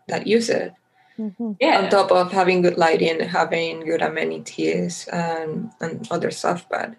[0.07, 0.75] that use it.
[1.19, 1.57] Mhm.
[1.59, 6.93] yeah On top of having good lighting, having good amenities, and and other stuff, but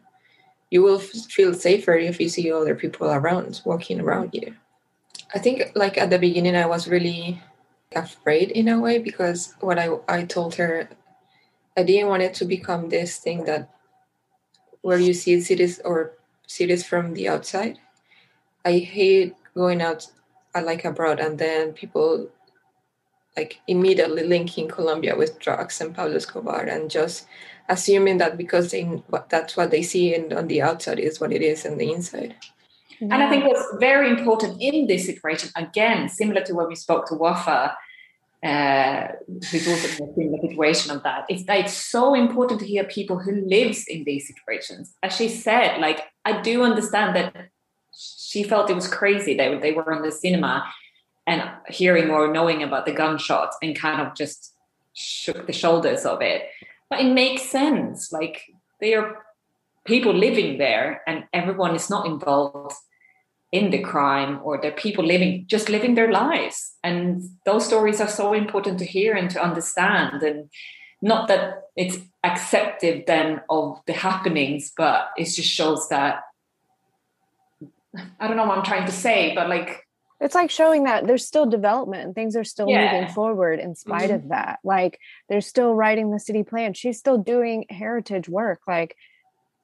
[0.72, 4.56] you will f- feel safer if you see other people around walking around you.
[5.36, 7.40] I think, like at the beginning, I was really
[7.96, 10.90] afraid in a way because what I I told her,
[11.78, 13.70] I didn't want it to become this thing that
[14.82, 16.18] where you see cities or
[16.48, 17.78] cities from the outside.
[18.66, 20.08] I hate going out
[20.54, 22.30] I like abroad and then people
[23.38, 27.26] like immediately linking Colombia with drugs and Pablo Escobar and just
[27.70, 31.42] assuming that because they that's what they see in, on the outside is what it
[31.42, 32.36] is on the inside.
[33.00, 37.08] And I think what's very important in this situation, again, similar to when we spoke
[37.08, 37.76] to Wafa,
[38.44, 43.18] uh, who's also in a similar situation of that it's so important to hear people
[43.18, 44.96] who lives in these situations.
[45.02, 47.50] As she said, like I do understand that
[48.32, 50.66] she felt it was crazy that they were in the cinema
[51.28, 54.54] and hearing or knowing about the gunshots and kind of just
[54.94, 56.44] shook the shoulders of it.
[56.90, 58.10] But it makes sense.
[58.14, 58.44] Like
[58.80, 59.18] they are
[59.84, 62.74] people living there and everyone is not involved
[63.52, 68.08] in the crime or the people living just living their lives and those stories are
[68.08, 70.50] so important to hear and to understand and
[71.02, 76.22] not that it's accepted then of the happenings but it just shows that
[78.20, 79.86] i don't know what i'm trying to say but like
[80.20, 82.92] it's like showing that there's still development and things are still Yeah.
[82.92, 84.16] moving forward in spite Mhm.
[84.16, 88.96] of that like they're still writing the city plan she's still doing heritage work like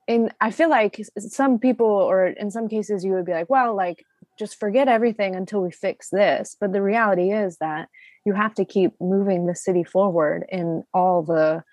[0.07, 3.75] in i feel like some people or in some cases you would be like well
[3.75, 4.03] like
[4.39, 7.87] just forget everything until we fix this but the reality is that
[8.25, 11.63] you have to keep moving the city forward in all the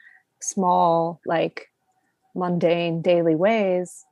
[0.41, 1.69] small like
[2.35, 4.05] mundane daily ways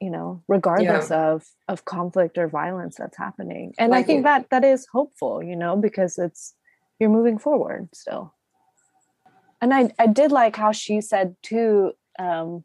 [0.00, 3.74] you know regardless of of conflict or violence that's happening.
[3.78, 6.54] And i think that that is hopeful you know because it's
[6.98, 8.34] you're moving forward still.
[9.60, 12.64] And i i did like how she said too um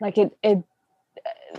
[0.00, 0.62] like it it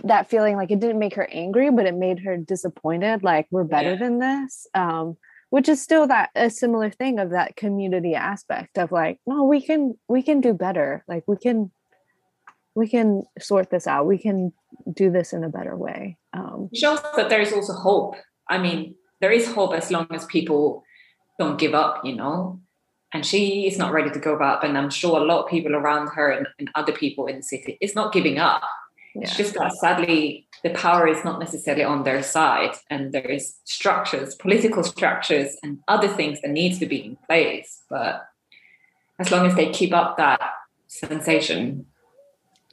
[0.04, 3.64] that feeling like it didn't make her angry but it made her disappointed like we're
[3.64, 3.96] better yeah.
[3.96, 5.16] than this um
[5.50, 9.60] which is still that a similar thing of that community aspect of like no we
[9.60, 11.04] can we can do better.
[11.06, 11.70] Like we can
[12.76, 14.06] we can sort this out.
[14.06, 14.52] We can
[14.92, 18.14] do this in a better way um shows that there is also hope.
[18.48, 20.84] I mean there is hope as long as people
[21.38, 22.60] don't give up you know?
[23.12, 25.74] And she is not ready to give up and i'm sure a lot of people
[25.74, 28.62] around her and, and other people in the city is not giving up.
[29.14, 29.22] Yeah.
[29.22, 33.56] it's just that sadly the power is not necessarily on their side and there is
[33.64, 37.82] structures political structures and other things that needs to be in place.
[37.88, 38.28] But
[39.18, 40.40] as long as they keep up that
[40.88, 41.86] sensation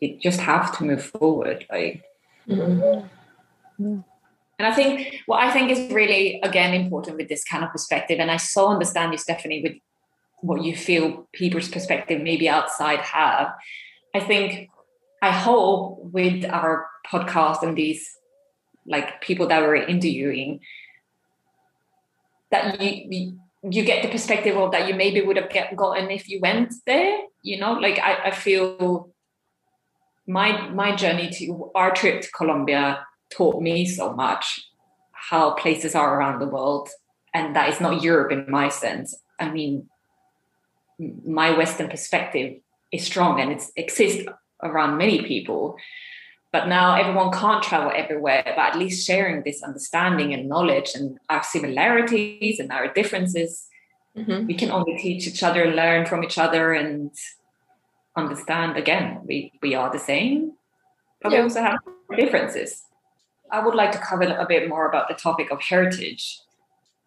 [0.03, 2.03] it just have to move forward like.
[2.47, 4.01] Mm-hmm.
[4.59, 8.19] and i think what i think is really again important with this kind of perspective
[8.19, 9.77] and i so understand you stephanie with
[10.41, 13.53] what you feel people's perspective maybe outside have.
[14.13, 14.69] I think
[15.21, 18.03] i hope with our podcast and these
[18.85, 20.59] like people that we're interviewing
[22.51, 23.39] that you
[23.75, 26.73] you get the perspective of that you maybe would have get, gotten if you went
[26.85, 27.73] there you know?
[27.73, 29.12] Like I, I feel
[30.27, 34.69] my my journey to our trip to Colombia taught me so much
[35.11, 36.89] how places are around the world
[37.33, 39.15] and that is not Europe in my sense.
[39.39, 39.89] I mean
[41.25, 42.59] my Western perspective
[42.91, 44.25] is strong and it exists
[44.61, 45.75] around many people.
[46.51, 51.17] But now everyone can't travel everywhere, but at least sharing this understanding and knowledge and
[51.27, 53.67] our similarities and our differences,
[54.15, 54.45] mm-hmm.
[54.45, 57.09] we can only teach each other, learn from each other, and
[58.15, 60.53] understand again we we are the same
[61.23, 61.39] but yeah.
[61.39, 61.79] we also have
[62.17, 62.83] differences.
[63.49, 66.39] I would like to cover a bit more about the topic of heritage.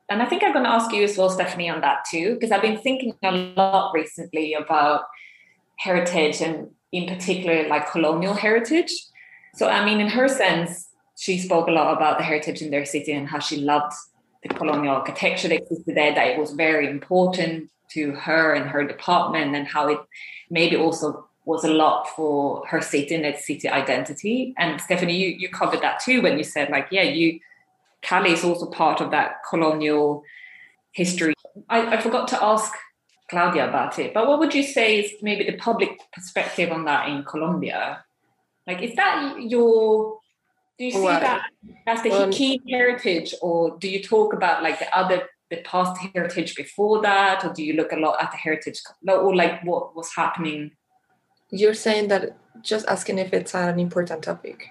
[0.09, 2.53] And i think i'm going to ask you as well stephanie on that too because
[2.53, 5.03] i've been thinking a lot recently about
[5.79, 8.93] heritage and in particular like colonial heritage.
[9.55, 10.89] So i mean in her sense
[11.19, 13.95] she spoke a lot about the heritage in their city and how she loved
[14.45, 18.85] the colonial architecture that existed there that it was very important to her and her
[18.85, 19.99] department and how it
[20.51, 24.55] maybe also was a lot for her city and its city identity.
[24.59, 27.41] And Stephanie, you, you covered that too when you said like, yeah, you
[28.03, 30.23] Cali is also part of that colonial
[30.93, 31.35] history.
[31.69, 32.73] I, I forgot to ask
[33.31, 37.09] Claudia about it, but what would you say is maybe the public perspective on that
[37.09, 38.05] in Colombia?
[38.67, 40.19] Like, is that your
[40.79, 41.47] do you see well, that
[41.87, 46.01] as the well, key heritage, or do you talk about like the other the past
[46.13, 49.95] heritage before that or do you look a lot at the heritage or like what
[49.95, 50.73] was happening?
[51.51, 54.69] You're saying that just asking if it's an important topic.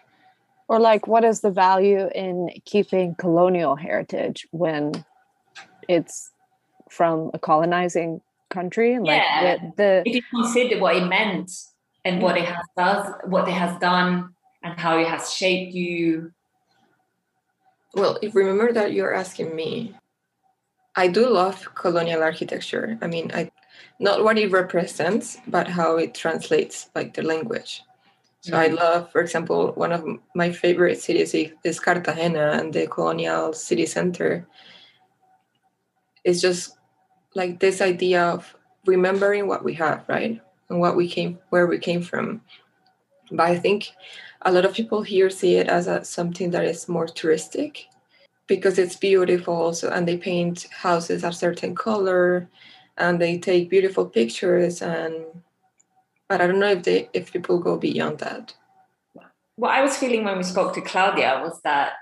[0.68, 5.06] Or like what is the value in keeping colonial heritage when
[5.88, 6.32] it's
[6.90, 9.00] from a colonizing country?
[9.00, 9.58] Like yeah.
[9.58, 11.52] the, the if you consider what it meant
[12.04, 16.34] and what it has does what it has done and how it has shaped you.
[17.94, 19.96] Well if remember that you're asking me
[20.96, 22.98] I do love colonial architecture.
[23.02, 23.52] I mean, I
[24.00, 27.84] not what it represents, but how it translates like the language.
[28.42, 28.62] So mm-hmm.
[28.62, 31.34] I love, for example, one of my favorite cities
[31.64, 34.48] is Cartagena and the colonial city center.
[36.24, 36.78] It's just
[37.36, 40.40] like this idea of remembering what we have, right?
[40.70, 42.42] And what we came, where we came from.
[43.32, 43.92] But I think
[44.42, 47.86] a lot of people here see it as a, something that is more touristic
[48.48, 49.54] because it's beautiful.
[49.54, 52.50] Also and they paint houses a certain color
[52.98, 55.14] and they take beautiful pictures and
[56.28, 58.54] but i don't know if they if people go beyond that.
[59.58, 61.94] What i was feeling when we spoke to claudia was that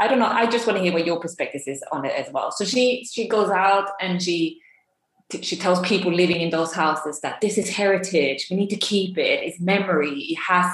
[0.00, 2.32] i don't know i just want to hear what your perspective is on it as
[2.32, 2.50] well.
[2.50, 4.60] So she she goes out and she
[5.42, 9.18] she tells people living in those houses that this is heritage we need to keep
[9.18, 10.72] it it's memory it has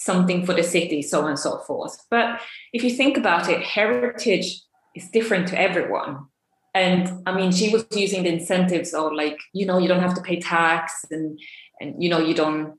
[0.00, 2.06] something for the city, so on and so forth.
[2.10, 2.40] But
[2.72, 4.62] if you think about it, heritage
[4.96, 6.26] is different to everyone.
[6.74, 10.14] And I mean, she was using the incentives of like, you know, you don't have
[10.14, 11.38] to pay tax and
[11.80, 12.78] and you know, you don't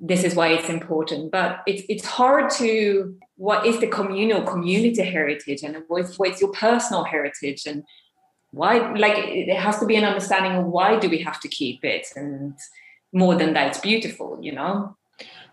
[0.00, 1.32] this is why it's important.
[1.32, 6.52] But it's it's hard to what is the communal community heritage and what's what's your
[6.52, 7.82] personal heritage and
[8.52, 11.84] why like it has to be an understanding of why do we have to keep
[11.84, 12.54] it and
[13.12, 14.96] more than that it's beautiful you know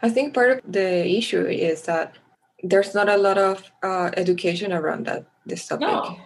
[0.05, 2.13] I think part of the issue is that
[2.61, 5.87] there's not a lot of uh, education around that this topic.
[5.87, 6.17] No.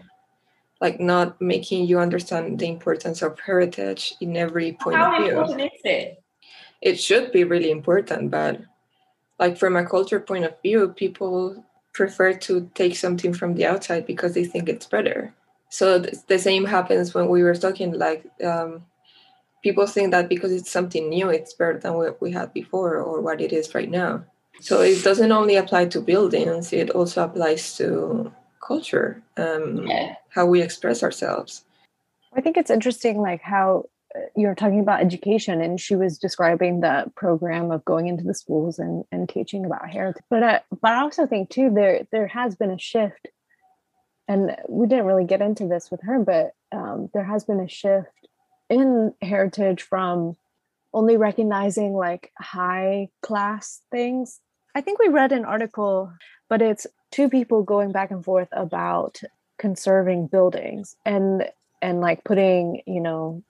[0.81, 5.35] Like not making you understand the importance of heritage in every point How of view.
[5.35, 6.21] How important is it?
[6.81, 8.59] It should be really important, but
[9.39, 11.63] like from a culture point of view, people
[11.93, 15.33] prefer to take something from the outside because they think it's better.
[15.69, 18.83] So the same happens when we were talking like um,
[19.61, 23.21] people think that because it's something new, it's better than what we had before or
[23.21, 24.23] what it is right now.
[24.61, 28.31] So it doesn't only apply to buildings; it also applies to
[28.65, 30.15] culture, um, yeah.
[30.29, 31.63] how we express ourselves.
[32.35, 33.85] I think it's interesting, like how
[34.15, 38.33] uh, you're talking about education, and she was describing the program of going into the
[38.33, 40.23] schools and, and teaching about heritage.
[40.29, 43.27] But I, but I also think too there there has been a shift,
[44.27, 47.67] and we didn't really get into this with her, but um, there has been a
[47.69, 48.18] shift
[48.69, 50.35] in heritage from
[50.93, 54.39] only recognizing like high class things.
[54.75, 56.11] I think we read an article,
[56.49, 59.21] but it's two people going back and forth about
[59.57, 61.49] conserving buildings and
[61.81, 63.41] and like putting, you know,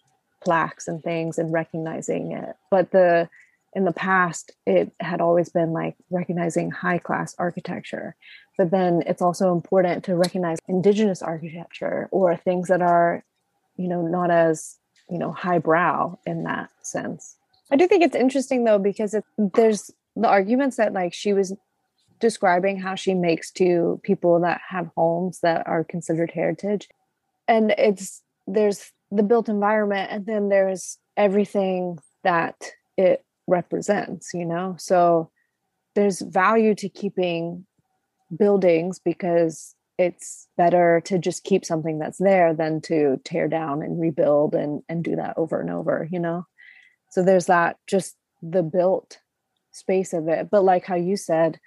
[0.44, 2.56] plaques and things and recognizing it.
[2.70, 3.30] But the
[3.74, 8.16] in the past it had always been like recognizing high class architecture
[8.58, 13.24] but then it's also important to recognize indigenous architecture or things that are
[13.78, 14.78] you know not as
[15.10, 17.36] you know highbrow in that sense.
[17.72, 21.54] I do think it's interesting though because it, there's the arguments that like she was
[22.20, 26.90] describing how she makes to people that have homes that are considered heritage.
[27.48, 34.76] And it's there's the built environment and then there's everything that it represents you know?
[34.78, 35.32] So
[35.96, 37.66] there's value to keeping
[38.36, 44.00] buildings because it's better to just keep something that's there than to tear down and
[44.00, 46.46] rebuild and and do that over and over you know?
[47.12, 49.20] So there's that just the built
[49.72, 50.50] space of it.
[50.50, 51.60] But like how you said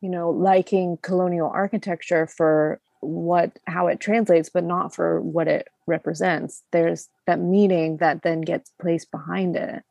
[0.00, 5.68] you know liking colonial architecture for what how it translates but not for what it
[5.86, 6.62] represents.
[6.72, 9.82] There's that meaning that then gets placed behind it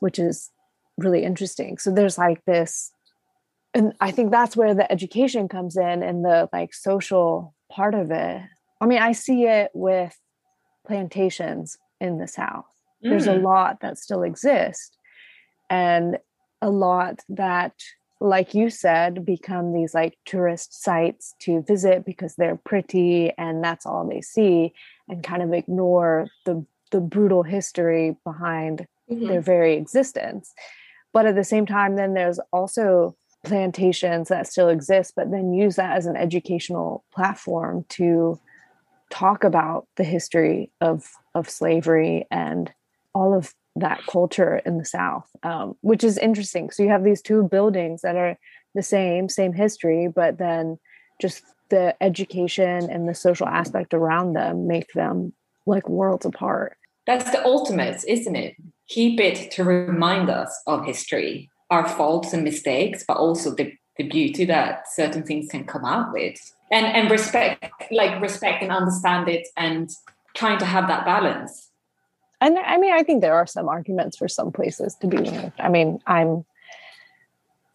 [0.00, 0.50] which is
[0.98, 1.78] really interesting.
[1.78, 2.92] So there's like this
[3.76, 8.10] and i think that's where the education comes in and the like social part of
[8.10, 8.42] it
[8.80, 10.18] i mean i see it with
[10.86, 12.66] plantations in the south
[13.04, 13.10] mm.
[13.10, 13.42] there's a mm.
[13.42, 14.96] lot that still exist
[15.70, 16.18] and
[16.62, 17.74] a lot that
[18.20, 23.84] like you said become these like tourist sites to visit because they're pretty and that's
[23.84, 24.72] all they see
[25.08, 29.26] and kind of ignore the the brutal history behind mm-hmm.
[29.26, 30.54] their very existence
[31.12, 33.14] but at the same time then there's also
[33.46, 38.38] plantations that still exist, but then use that as an educational platform to
[39.08, 42.72] talk about the history of of slavery and
[43.14, 46.70] all of that culture in the South, um, which is interesting.
[46.70, 48.36] So you have these two buildings that are
[48.74, 50.78] the same, same history, but then
[51.20, 55.32] just the education and the social aspect around them make them
[55.66, 56.76] like worlds apart.
[57.06, 58.56] That's the ultimate, isn't it?
[58.88, 64.08] Keep it to remind us of history our faults and mistakes, but also the, the
[64.08, 66.38] beauty that certain things can come out with.
[66.70, 69.88] And and respect like respect and understand it and
[70.34, 71.70] trying to have that balance.
[72.40, 75.58] And I mean, I think there are some arguments for some places to be removed.
[75.58, 76.44] I mean, I'm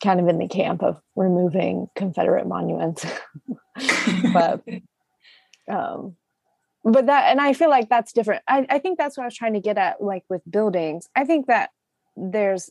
[0.04, 3.06] kind of in the camp of removing Confederate monuments,
[4.34, 4.62] but
[5.68, 6.16] um,
[6.84, 8.44] but that and I feel like that's different.
[8.48, 11.10] I, I think that's what I was trying to get at, like with buildings.
[11.16, 11.72] I think that
[12.16, 12.70] there's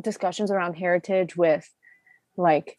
[0.00, 1.68] discussions around heritage with
[2.36, 2.78] like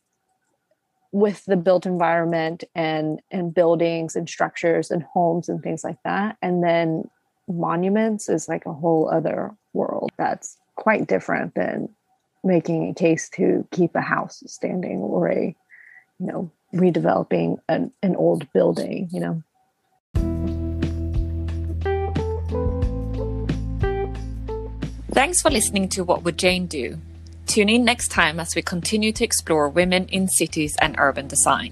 [1.12, 6.38] with the built environment and and buildings and structures and homes and things like that.
[6.42, 7.10] And then
[7.48, 11.90] monuments is like a whole other world that's quite different than
[12.44, 15.56] making a case to keep a house standing or a
[16.20, 19.42] you know redeveloping an, an old building you know
[25.16, 26.98] Thanks for listening to What Would Jane Do?
[27.48, 31.72] Tune in next time as we continue to explore women in cities and urban design.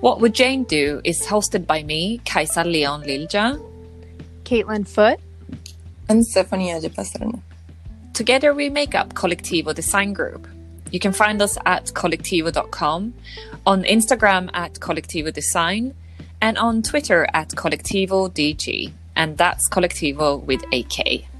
[0.00, 3.58] What Would Jane Do is hosted by me, Kaisa Leon Lilja,
[4.44, 5.18] Caitlin Foot,
[6.10, 7.40] and Stephanie Pastrana.
[8.12, 10.46] Together we make up Kolectivo Design Group.
[10.90, 13.14] You can find us at kolectivo.com,
[13.64, 15.94] on Instagram at Kolectivo Design,
[16.42, 18.92] and on Twitter at Kolectivo DG.
[19.16, 21.31] And that's Kolectivo with AK.